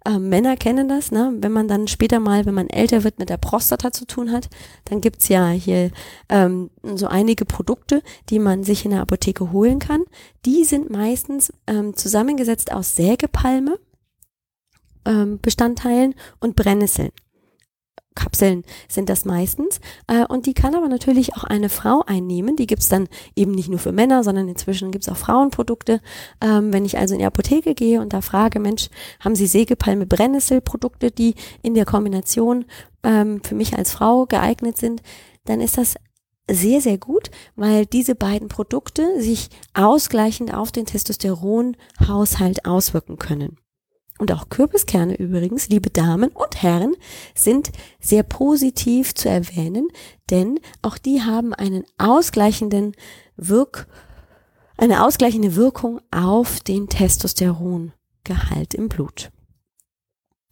Ähm, 0.06 0.30
Männer 0.30 0.56
kennen 0.56 0.88
das, 0.88 1.10
ne? 1.10 1.34
wenn 1.40 1.52
man 1.52 1.68
dann 1.68 1.86
später 1.86 2.20
mal, 2.20 2.46
wenn 2.46 2.54
man 2.54 2.70
älter 2.70 3.04
wird, 3.04 3.18
mit 3.18 3.28
der 3.28 3.36
Prostata 3.36 3.92
zu 3.92 4.06
tun 4.06 4.32
hat, 4.32 4.48
dann 4.86 5.02
gibt's 5.02 5.28
ja 5.28 5.50
hier 5.50 5.90
ähm, 6.30 6.70
so 6.94 7.06
einige 7.06 7.44
Produkte, 7.44 8.02
die 8.30 8.38
man 8.38 8.64
sich 8.64 8.86
in 8.86 8.92
der 8.92 9.02
Apotheke 9.02 9.52
holen 9.52 9.78
kann. 9.78 10.04
Die 10.46 10.64
sind 10.64 10.88
meistens 10.88 11.52
ähm, 11.66 11.94
zusammengesetzt 11.94 12.72
aus 12.72 12.96
Sägepalme, 12.96 13.78
ähm, 15.04 15.38
Bestandteilen 15.42 16.14
und 16.40 16.56
Brennnesseln. 16.56 17.10
Kapseln 18.14 18.64
sind 18.88 19.08
das 19.08 19.24
meistens. 19.24 19.80
Äh, 20.06 20.24
und 20.26 20.46
die 20.46 20.54
kann 20.54 20.74
aber 20.74 20.88
natürlich 20.88 21.34
auch 21.36 21.44
eine 21.44 21.68
Frau 21.68 22.02
einnehmen. 22.06 22.56
Die 22.56 22.66
gibt's 22.66 22.88
dann 22.88 23.08
eben 23.36 23.52
nicht 23.52 23.68
nur 23.68 23.78
für 23.78 23.92
Männer, 23.92 24.24
sondern 24.24 24.48
inzwischen 24.48 24.90
gibt's 24.90 25.08
auch 25.08 25.16
Frauenprodukte. 25.16 26.00
Ähm, 26.40 26.72
wenn 26.72 26.84
ich 26.84 26.98
also 26.98 27.14
in 27.14 27.20
die 27.20 27.26
Apotheke 27.26 27.74
gehe 27.74 28.00
und 28.00 28.12
da 28.12 28.20
frage, 28.20 28.58
Mensch, 28.58 28.88
haben 29.20 29.36
Sie 29.36 29.46
Sägepalme 29.46 30.06
Brennnesselprodukte, 30.06 31.10
die 31.10 31.34
in 31.62 31.74
der 31.74 31.84
Kombination 31.84 32.64
ähm, 33.02 33.42
für 33.42 33.54
mich 33.54 33.76
als 33.76 33.92
Frau 33.92 34.26
geeignet 34.26 34.76
sind, 34.76 35.02
dann 35.44 35.60
ist 35.60 35.78
das 35.78 35.94
sehr, 36.50 36.80
sehr 36.80 36.98
gut, 36.98 37.30
weil 37.54 37.86
diese 37.86 38.16
beiden 38.16 38.48
Produkte 38.48 39.20
sich 39.20 39.50
ausgleichend 39.72 40.52
auf 40.52 40.72
den 40.72 40.84
Testosteronhaushalt 40.84 42.64
auswirken 42.64 43.18
können. 43.18 43.59
Und 44.20 44.32
auch 44.32 44.50
Kürbiskerne 44.50 45.16
übrigens, 45.16 45.70
liebe 45.70 45.88
Damen 45.88 46.28
und 46.32 46.62
Herren, 46.62 46.94
sind 47.34 47.72
sehr 48.00 48.22
positiv 48.22 49.14
zu 49.14 49.30
erwähnen, 49.30 49.88
denn 50.28 50.60
auch 50.82 50.98
die 50.98 51.22
haben 51.22 51.54
einen 51.54 51.84
ausgleichenden 51.96 52.92
Wirk, 53.38 53.88
eine 54.76 55.06
ausgleichende 55.06 55.56
Wirkung 55.56 56.02
auf 56.10 56.60
den 56.60 56.86
Testosterongehalt 56.88 58.74
im 58.74 58.90
Blut. 58.90 59.30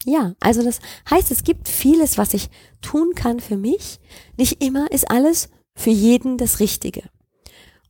Ja, 0.07 0.33
also 0.41 0.65
das 0.65 0.79
heißt, 1.11 1.31
es 1.31 1.45
gibt 1.45 1.69
vieles, 1.69 2.17
was 2.17 2.33
ich 2.33 2.49
tun 2.81 3.13
kann 3.15 3.39
für 3.39 3.59
mich. 3.59 4.01
Nicht 4.39 4.65
immer 4.65 4.91
ist 4.91 5.11
alles 5.11 5.51
für 5.75 5.91
jeden 5.91 6.39
das 6.39 6.59
Richtige. 6.59 7.03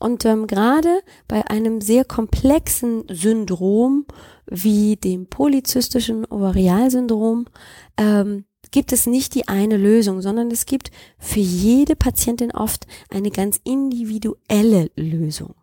Und 0.01 0.25
ähm, 0.25 0.49
gerade 0.49 1.03
bei 1.29 1.49
einem 1.49 1.81
sehr 1.81 2.05
komplexen 2.05 3.05
Syndrom 3.09 4.07
wie 4.51 4.97
dem 4.97 5.27
polyzystischen 5.27 6.25
Ovarialsyndrom 6.25 7.47
ähm, 7.97 8.45
gibt 8.71 8.93
es 8.93 9.07
nicht 9.07 9.35
die 9.35 9.49
eine 9.49 9.77
Lösung, 9.77 10.21
sondern 10.21 10.51
es 10.51 10.67
gibt 10.67 10.91
für 11.19 11.41
jede 11.41 11.97
Patientin 11.97 12.51
oft 12.53 12.87
eine 13.11 13.31
ganz 13.31 13.61
individuelle 13.65 14.91
Lösung. 14.97 15.55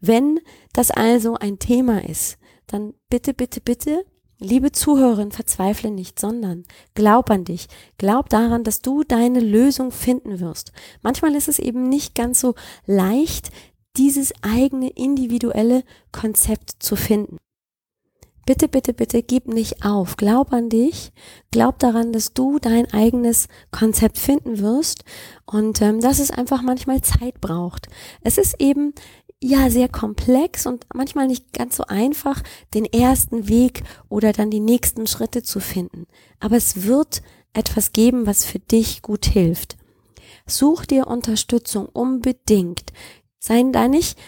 Wenn 0.00 0.40
das 0.72 0.90
also 0.90 1.34
ein 1.34 1.58
Thema 1.58 2.04
ist, 2.04 2.38
dann 2.66 2.94
bitte, 3.08 3.34
bitte, 3.34 3.60
bitte 3.60 4.04
Liebe 4.42 4.72
Zuhörerin, 4.72 5.32
verzweifle 5.32 5.90
nicht, 5.90 6.18
sondern 6.18 6.64
glaub 6.94 7.30
an 7.30 7.44
dich. 7.44 7.66
Glaub 7.98 8.30
daran, 8.30 8.64
dass 8.64 8.80
du 8.80 9.04
deine 9.04 9.40
Lösung 9.40 9.92
finden 9.92 10.40
wirst. 10.40 10.72
Manchmal 11.02 11.34
ist 11.34 11.46
es 11.46 11.58
eben 11.58 11.90
nicht 11.90 12.14
ganz 12.14 12.40
so 12.40 12.54
leicht, 12.86 13.50
dieses 13.98 14.32
eigene 14.40 14.88
individuelle 14.88 15.84
Konzept 16.10 16.82
zu 16.82 16.96
finden. 16.96 17.36
Bitte, 18.50 18.66
bitte, 18.66 18.92
bitte 18.94 19.22
gib 19.22 19.46
nicht 19.46 19.84
auf. 19.84 20.16
Glaub 20.16 20.52
an 20.52 20.70
dich. 20.70 21.12
Glaub 21.52 21.78
daran, 21.78 22.12
dass 22.12 22.34
du 22.34 22.58
dein 22.58 22.92
eigenes 22.92 23.46
Konzept 23.70 24.18
finden 24.18 24.58
wirst 24.58 25.04
und 25.46 25.80
ähm, 25.80 26.00
dass 26.00 26.18
es 26.18 26.32
einfach 26.32 26.60
manchmal 26.60 27.00
Zeit 27.00 27.40
braucht. 27.40 27.86
Es 28.22 28.38
ist 28.38 28.60
eben 28.60 28.92
ja 29.40 29.70
sehr 29.70 29.88
komplex 29.88 30.66
und 30.66 30.84
manchmal 30.92 31.28
nicht 31.28 31.52
ganz 31.52 31.76
so 31.76 31.84
einfach, 31.84 32.42
den 32.74 32.86
ersten 32.86 33.46
Weg 33.46 33.84
oder 34.08 34.32
dann 34.32 34.50
die 34.50 34.58
nächsten 34.58 35.06
Schritte 35.06 35.44
zu 35.44 35.60
finden. 35.60 36.08
Aber 36.40 36.56
es 36.56 36.82
wird 36.82 37.22
etwas 37.52 37.92
geben, 37.92 38.26
was 38.26 38.44
für 38.44 38.58
dich 38.58 39.00
gut 39.02 39.26
hilft. 39.26 39.76
Such 40.44 40.86
dir 40.86 41.06
Unterstützung 41.06 41.86
unbedingt. 41.86 42.92
Sei 43.38 43.62
da 43.70 43.86
nicht 43.86 44.18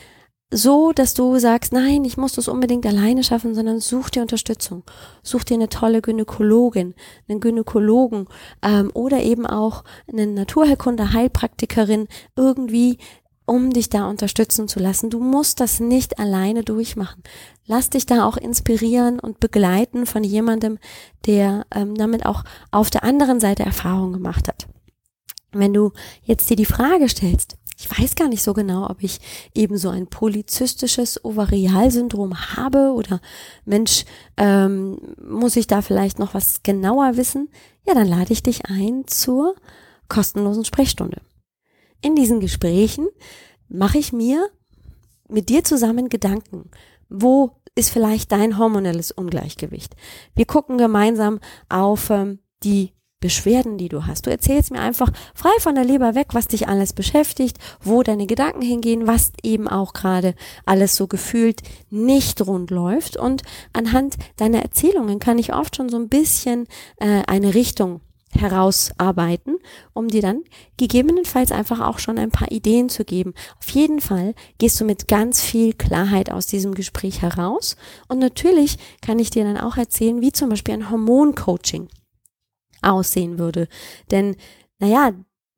so, 0.54 0.92
dass 0.92 1.14
du 1.14 1.38
sagst, 1.38 1.72
nein, 1.72 2.04
ich 2.04 2.18
muss 2.18 2.34
das 2.34 2.46
unbedingt 2.46 2.84
alleine 2.84 3.24
schaffen, 3.24 3.54
sondern 3.54 3.80
such 3.80 4.10
dir 4.10 4.20
Unterstützung. 4.20 4.84
Such 5.22 5.44
dir 5.44 5.54
eine 5.54 5.70
tolle 5.70 6.02
Gynäkologin, 6.02 6.94
einen 7.26 7.40
Gynäkologen 7.40 8.28
ähm, 8.62 8.90
oder 8.92 9.22
eben 9.22 9.46
auch 9.46 9.82
eine 10.06 10.26
Naturheilkunde, 10.26 11.14
Heilpraktikerin, 11.14 12.06
irgendwie, 12.36 12.98
um 13.46 13.70
dich 13.70 13.88
da 13.88 14.08
unterstützen 14.08 14.68
zu 14.68 14.78
lassen. 14.78 15.08
Du 15.08 15.20
musst 15.20 15.58
das 15.58 15.80
nicht 15.80 16.18
alleine 16.18 16.62
durchmachen. 16.62 17.22
Lass 17.66 17.88
dich 17.88 18.04
da 18.04 18.26
auch 18.26 18.36
inspirieren 18.36 19.20
und 19.20 19.40
begleiten 19.40 20.04
von 20.04 20.22
jemandem, 20.22 20.78
der 21.26 21.64
ähm, 21.74 21.94
damit 21.94 22.26
auch 22.26 22.44
auf 22.70 22.90
der 22.90 23.04
anderen 23.04 23.40
Seite 23.40 23.62
Erfahrung 23.62 24.12
gemacht 24.12 24.48
hat. 24.48 24.68
Wenn 25.52 25.72
du 25.72 25.92
jetzt 26.22 26.48
dir 26.50 26.56
die 26.56 26.66
Frage 26.66 27.08
stellst, 27.08 27.56
ich 27.82 27.90
weiß 27.90 28.14
gar 28.14 28.28
nicht 28.28 28.44
so 28.44 28.52
genau, 28.54 28.88
ob 28.88 29.02
ich 29.02 29.18
eben 29.54 29.76
so 29.76 29.88
ein 29.88 30.06
polyzystisches 30.06 31.24
Ovarialsyndrom 31.24 32.54
habe 32.56 32.92
oder 32.92 33.20
Mensch, 33.64 34.04
ähm, 34.36 34.98
muss 35.20 35.56
ich 35.56 35.66
da 35.66 35.82
vielleicht 35.82 36.20
noch 36.20 36.32
was 36.32 36.62
genauer 36.62 37.16
wissen? 37.16 37.48
Ja, 37.84 37.94
dann 37.94 38.06
lade 38.06 38.32
ich 38.32 38.44
dich 38.44 38.66
ein 38.66 39.08
zur 39.08 39.56
kostenlosen 40.08 40.64
Sprechstunde. 40.64 41.22
In 42.02 42.14
diesen 42.14 42.38
Gesprächen 42.38 43.08
mache 43.68 43.98
ich 43.98 44.12
mir 44.12 44.48
mit 45.28 45.48
dir 45.48 45.64
zusammen 45.64 46.08
Gedanken. 46.08 46.70
Wo 47.08 47.56
ist 47.74 47.90
vielleicht 47.90 48.30
dein 48.30 48.58
hormonelles 48.58 49.10
Ungleichgewicht? 49.10 49.96
Wir 50.36 50.44
gucken 50.44 50.78
gemeinsam 50.78 51.40
auf 51.68 52.10
ähm, 52.10 52.38
die 52.62 52.92
Beschwerden, 53.22 53.78
die 53.78 53.88
du 53.88 54.06
hast. 54.06 54.26
Du 54.26 54.30
erzählst 54.30 54.70
mir 54.70 54.80
einfach 54.80 55.10
frei 55.34 55.52
von 55.60 55.74
der 55.74 55.84
Leber 55.84 56.14
weg, 56.14 56.28
was 56.32 56.48
dich 56.48 56.68
alles 56.68 56.92
beschäftigt, 56.92 57.56
wo 57.80 58.02
deine 58.02 58.26
Gedanken 58.26 58.60
hingehen, 58.60 59.06
was 59.06 59.32
eben 59.42 59.68
auch 59.68 59.94
gerade 59.94 60.34
alles 60.66 60.96
so 60.96 61.06
gefühlt 61.06 61.62
nicht 61.88 62.46
rund 62.46 62.70
läuft. 62.70 63.16
Und 63.16 63.42
anhand 63.72 64.16
deiner 64.36 64.60
Erzählungen 64.60 65.18
kann 65.20 65.38
ich 65.38 65.54
oft 65.54 65.76
schon 65.76 65.88
so 65.88 65.96
ein 65.96 66.10
bisschen 66.10 66.66
äh, 66.98 67.22
eine 67.26 67.54
Richtung 67.54 68.02
herausarbeiten, 68.34 69.58
um 69.92 70.08
dir 70.08 70.22
dann 70.22 70.42
gegebenenfalls 70.76 71.52
einfach 71.52 71.80
auch 71.80 71.98
schon 71.98 72.18
ein 72.18 72.30
paar 72.30 72.50
Ideen 72.50 72.88
zu 72.88 73.04
geben. 73.04 73.34
Auf 73.60 73.68
jeden 73.70 74.00
Fall 74.00 74.34
gehst 74.58 74.80
du 74.80 74.84
mit 74.84 75.06
ganz 75.06 75.42
viel 75.42 75.74
Klarheit 75.74 76.30
aus 76.30 76.46
diesem 76.46 76.74
Gespräch 76.74 77.22
heraus. 77.22 77.76
Und 78.08 78.18
natürlich 78.18 78.78
kann 79.00 79.18
ich 79.18 79.30
dir 79.30 79.44
dann 79.44 79.58
auch 79.58 79.76
erzählen, 79.76 80.20
wie 80.20 80.32
zum 80.32 80.48
Beispiel 80.48 80.74
ein 80.74 80.90
Hormoncoaching 80.90 81.88
aussehen 82.82 83.38
würde. 83.38 83.68
Denn, 84.10 84.36
naja, 84.78 85.12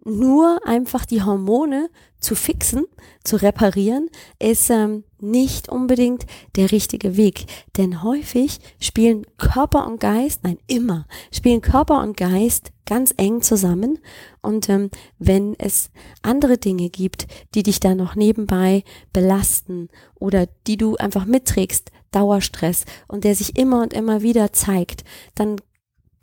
nur 0.04 0.60
einfach 0.66 1.06
die 1.06 1.22
Hormone 1.22 1.88
zu 2.18 2.34
fixen, 2.34 2.84
zu 3.22 3.36
reparieren, 3.36 4.08
ist 4.38 4.70
ähm, 4.70 5.04
nicht 5.18 5.68
unbedingt 5.70 6.26
der 6.56 6.72
richtige 6.72 7.16
Weg. 7.16 7.46
Denn 7.76 8.02
häufig 8.02 8.58
spielen 8.80 9.26
Körper 9.38 9.86
und 9.86 10.00
Geist, 10.00 10.40
nein, 10.42 10.58
immer, 10.66 11.06
spielen 11.32 11.62
Körper 11.62 12.02
und 12.02 12.16
Geist 12.16 12.72
ganz 12.86 13.14
eng 13.16 13.40
zusammen. 13.40 13.98
Und 14.42 14.68
ähm, 14.68 14.90
wenn 15.18 15.54
es 15.58 15.90
andere 16.22 16.58
Dinge 16.58 16.90
gibt, 16.90 17.26
die 17.54 17.62
dich 17.62 17.80
da 17.80 17.94
noch 17.94 18.14
nebenbei 18.14 18.84
belasten 19.12 19.88
oder 20.14 20.46
die 20.66 20.76
du 20.76 20.96
einfach 20.96 21.24
mitträgst, 21.24 21.90
Dauerstress 22.10 22.84
und 23.08 23.24
der 23.24 23.34
sich 23.34 23.58
immer 23.58 23.82
und 23.82 23.92
immer 23.92 24.22
wieder 24.22 24.52
zeigt, 24.52 25.02
dann 25.34 25.56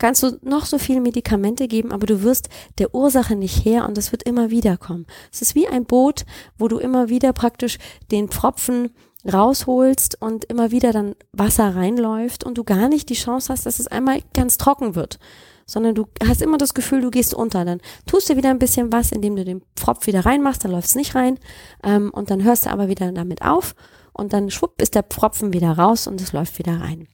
kannst 0.01 0.23
du 0.23 0.39
noch 0.41 0.65
so 0.65 0.79
viele 0.79 0.99
Medikamente 0.99 1.67
geben, 1.67 1.91
aber 1.91 2.07
du 2.07 2.23
wirst 2.23 2.49
der 2.79 2.95
Ursache 2.95 3.35
nicht 3.35 3.63
her 3.63 3.87
und 3.87 3.99
es 3.99 4.11
wird 4.11 4.23
immer 4.23 4.49
wieder 4.49 4.75
kommen. 4.75 5.05
Es 5.31 5.43
ist 5.43 5.53
wie 5.53 5.67
ein 5.67 5.85
Boot, 5.85 6.25
wo 6.57 6.67
du 6.67 6.79
immer 6.79 7.09
wieder 7.09 7.33
praktisch 7.33 7.77
den 8.11 8.27
Pfropfen 8.27 8.89
rausholst 9.31 10.19
und 10.19 10.45
immer 10.45 10.71
wieder 10.71 10.91
dann 10.91 11.13
Wasser 11.33 11.75
reinläuft 11.75 12.43
und 12.43 12.57
du 12.57 12.63
gar 12.63 12.89
nicht 12.89 13.09
die 13.09 13.13
Chance 13.13 13.53
hast, 13.53 13.67
dass 13.67 13.77
es 13.77 13.85
einmal 13.85 14.21
ganz 14.33 14.57
trocken 14.57 14.95
wird, 14.95 15.19
sondern 15.67 15.93
du 15.93 16.07
hast 16.27 16.41
immer 16.41 16.57
das 16.57 16.73
Gefühl, 16.73 17.01
du 17.01 17.11
gehst 17.11 17.35
unter. 17.35 17.63
Dann 17.63 17.79
tust 18.07 18.27
du 18.27 18.35
wieder 18.35 18.49
ein 18.49 18.57
bisschen 18.57 18.91
was, 18.91 19.11
indem 19.11 19.35
du 19.35 19.45
den 19.45 19.61
Pfropf 19.75 20.07
wieder 20.07 20.25
reinmachst, 20.25 20.63
dann 20.63 20.71
läuft 20.71 20.87
es 20.87 20.95
nicht 20.95 21.13
rein 21.13 21.37
ähm, 21.83 22.09
und 22.09 22.31
dann 22.31 22.43
hörst 22.43 22.65
du 22.65 22.71
aber 22.71 22.87
wieder 22.87 23.11
damit 23.11 23.43
auf 23.43 23.75
und 24.13 24.33
dann 24.33 24.49
schwupp 24.49 24.81
ist 24.81 24.95
der 24.95 25.03
Pfropfen 25.03 25.53
wieder 25.53 25.73
raus 25.73 26.07
und 26.07 26.19
es 26.19 26.33
läuft 26.33 26.57
wieder 26.57 26.81
rein. 26.81 27.07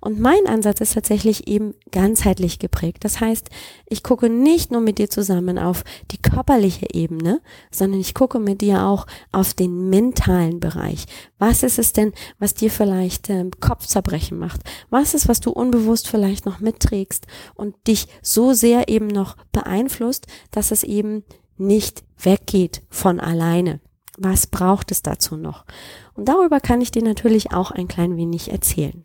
Und 0.00 0.20
mein 0.20 0.46
Ansatz 0.46 0.80
ist 0.80 0.94
tatsächlich 0.94 1.48
eben 1.48 1.74
ganzheitlich 1.90 2.58
geprägt. 2.58 3.04
Das 3.04 3.20
heißt, 3.20 3.50
ich 3.86 4.02
gucke 4.02 4.28
nicht 4.28 4.70
nur 4.70 4.80
mit 4.80 4.98
dir 4.98 5.10
zusammen 5.10 5.58
auf 5.58 5.84
die 6.10 6.20
körperliche 6.20 6.86
Ebene, 6.92 7.40
sondern 7.70 8.00
ich 8.00 8.14
gucke 8.14 8.38
mit 8.38 8.60
dir 8.60 8.84
auch 8.84 9.06
auf 9.32 9.54
den 9.54 9.90
mentalen 9.90 10.60
Bereich. 10.60 11.06
Was 11.38 11.62
ist 11.62 11.78
es 11.78 11.92
denn, 11.92 12.12
was 12.38 12.54
dir 12.54 12.70
vielleicht 12.70 13.30
ähm, 13.30 13.50
Kopfzerbrechen 13.60 14.38
macht? 14.38 14.60
Was 14.90 15.14
ist, 15.14 15.28
was 15.28 15.40
du 15.40 15.50
unbewusst 15.50 16.08
vielleicht 16.08 16.46
noch 16.46 16.60
mitträgst 16.60 17.26
und 17.54 17.74
dich 17.86 18.08
so 18.22 18.52
sehr 18.52 18.88
eben 18.88 19.06
noch 19.08 19.36
beeinflusst, 19.52 20.26
dass 20.50 20.70
es 20.70 20.82
eben 20.82 21.24
nicht 21.56 22.04
weggeht 22.18 22.82
von 22.90 23.20
alleine? 23.20 23.80
Was 24.18 24.46
braucht 24.46 24.90
es 24.90 25.02
dazu 25.02 25.36
noch? 25.36 25.64
Und 26.14 26.28
darüber 26.28 26.60
kann 26.60 26.80
ich 26.80 26.90
dir 26.90 27.02
natürlich 27.02 27.52
auch 27.52 27.70
ein 27.70 27.88
klein 27.88 28.16
wenig 28.16 28.52
erzählen. 28.52 29.04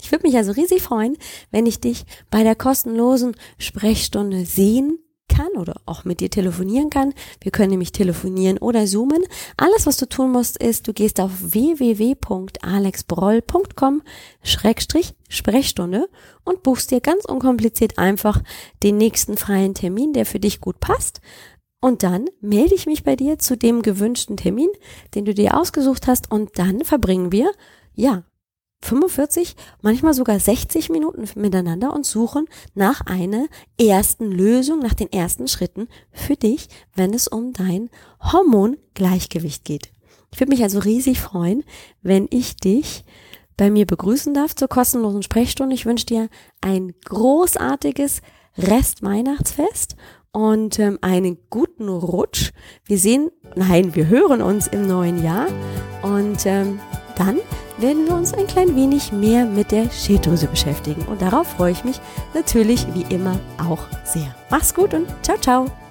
Ich 0.00 0.12
würde 0.12 0.26
mich 0.26 0.36
also 0.36 0.52
riesig 0.52 0.82
freuen, 0.82 1.16
wenn 1.50 1.66
ich 1.66 1.80
dich 1.80 2.04
bei 2.30 2.42
der 2.42 2.54
kostenlosen 2.54 3.34
Sprechstunde 3.58 4.44
sehen 4.44 4.98
kann 5.28 5.48
oder 5.56 5.80
auch 5.86 6.04
mit 6.04 6.20
dir 6.20 6.30
telefonieren 6.30 6.90
kann. 6.90 7.14
Wir 7.40 7.50
können 7.50 7.70
nämlich 7.70 7.90
telefonieren 7.92 8.58
oder 8.58 8.86
zoomen. 8.86 9.24
Alles, 9.56 9.86
was 9.86 9.96
du 9.96 10.06
tun 10.08 10.30
musst, 10.32 10.58
ist, 10.58 10.86
du 10.88 10.92
gehst 10.92 11.20
auf 11.20 11.30
www.alexbroll.com 11.40 14.02
Sprechstunde 14.42 16.08
und 16.44 16.62
buchst 16.62 16.90
dir 16.90 17.00
ganz 17.00 17.24
unkompliziert 17.24 17.96
einfach 17.98 18.42
den 18.82 18.98
nächsten 18.98 19.36
freien 19.36 19.74
Termin, 19.74 20.12
der 20.12 20.26
für 20.26 20.40
dich 20.40 20.60
gut 20.60 20.80
passt. 20.80 21.20
Und 21.80 22.02
dann 22.02 22.26
melde 22.40 22.74
ich 22.74 22.86
mich 22.86 23.04
bei 23.04 23.16
dir 23.16 23.38
zu 23.38 23.56
dem 23.56 23.80
gewünschten 23.82 24.36
Termin, 24.36 24.68
den 25.14 25.24
du 25.24 25.32
dir 25.34 25.58
ausgesucht 25.58 26.06
hast 26.06 26.30
und 26.30 26.58
dann 26.58 26.84
verbringen 26.84 27.32
wir, 27.32 27.50
ja, 27.94 28.24
45, 28.82 29.56
manchmal 29.82 30.14
sogar 30.14 30.38
60 30.38 30.90
Minuten 30.90 31.28
miteinander 31.34 31.92
und 31.92 32.06
suchen 32.06 32.46
nach 32.74 33.00
einer 33.02 33.46
ersten 33.80 34.30
Lösung, 34.30 34.78
nach 34.80 34.94
den 34.94 35.10
ersten 35.12 35.48
Schritten 35.48 35.88
für 36.12 36.36
dich, 36.36 36.68
wenn 36.94 37.14
es 37.14 37.28
um 37.28 37.52
dein 37.52 37.90
Hormongleichgewicht 38.20 39.64
geht. 39.64 39.90
Ich 40.32 40.40
würde 40.40 40.50
mich 40.50 40.62
also 40.62 40.78
riesig 40.78 41.20
freuen, 41.20 41.64
wenn 42.02 42.26
ich 42.30 42.56
dich 42.56 43.04
bei 43.56 43.70
mir 43.70 43.86
begrüßen 43.86 44.34
darf 44.34 44.54
zur 44.54 44.68
kostenlosen 44.68 45.22
Sprechstunde. 45.22 45.74
Ich 45.74 45.86
wünsche 45.86 46.06
dir 46.06 46.28
ein 46.60 46.94
großartiges 47.04 48.20
Rest-Weihnachtsfest 48.58 49.96
und 50.32 50.78
ähm, 50.78 50.98
einen 51.00 51.38
guten 51.48 51.88
Rutsch. 51.88 52.52
Wir 52.84 52.98
sehen, 52.98 53.30
nein, 53.54 53.94
wir 53.94 54.08
hören 54.08 54.42
uns 54.42 54.66
im 54.66 54.86
neuen 54.86 55.24
Jahr 55.24 55.46
und 56.02 56.44
ähm, 56.44 56.78
dann 57.16 57.38
werden 57.78 58.06
wir 58.06 58.14
uns 58.14 58.34
ein 58.34 58.46
klein 58.46 58.74
wenig 58.76 59.12
mehr 59.12 59.44
mit 59.44 59.72
der 59.72 59.90
Schilddrüse 59.90 60.46
beschäftigen. 60.46 61.02
Und 61.02 61.22
darauf 61.22 61.48
freue 61.48 61.72
ich 61.72 61.84
mich 61.84 62.00
natürlich 62.34 62.86
wie 62.94 63.06
immer 63.14 63.38
auch 63.58 63.84
sehr. 64.04 64.34
Mach's 64.50 64.74
gut 64.74 64.94
und 64.94 65.06
ciao, 65.22 65.36
ciao. 65.38 65.85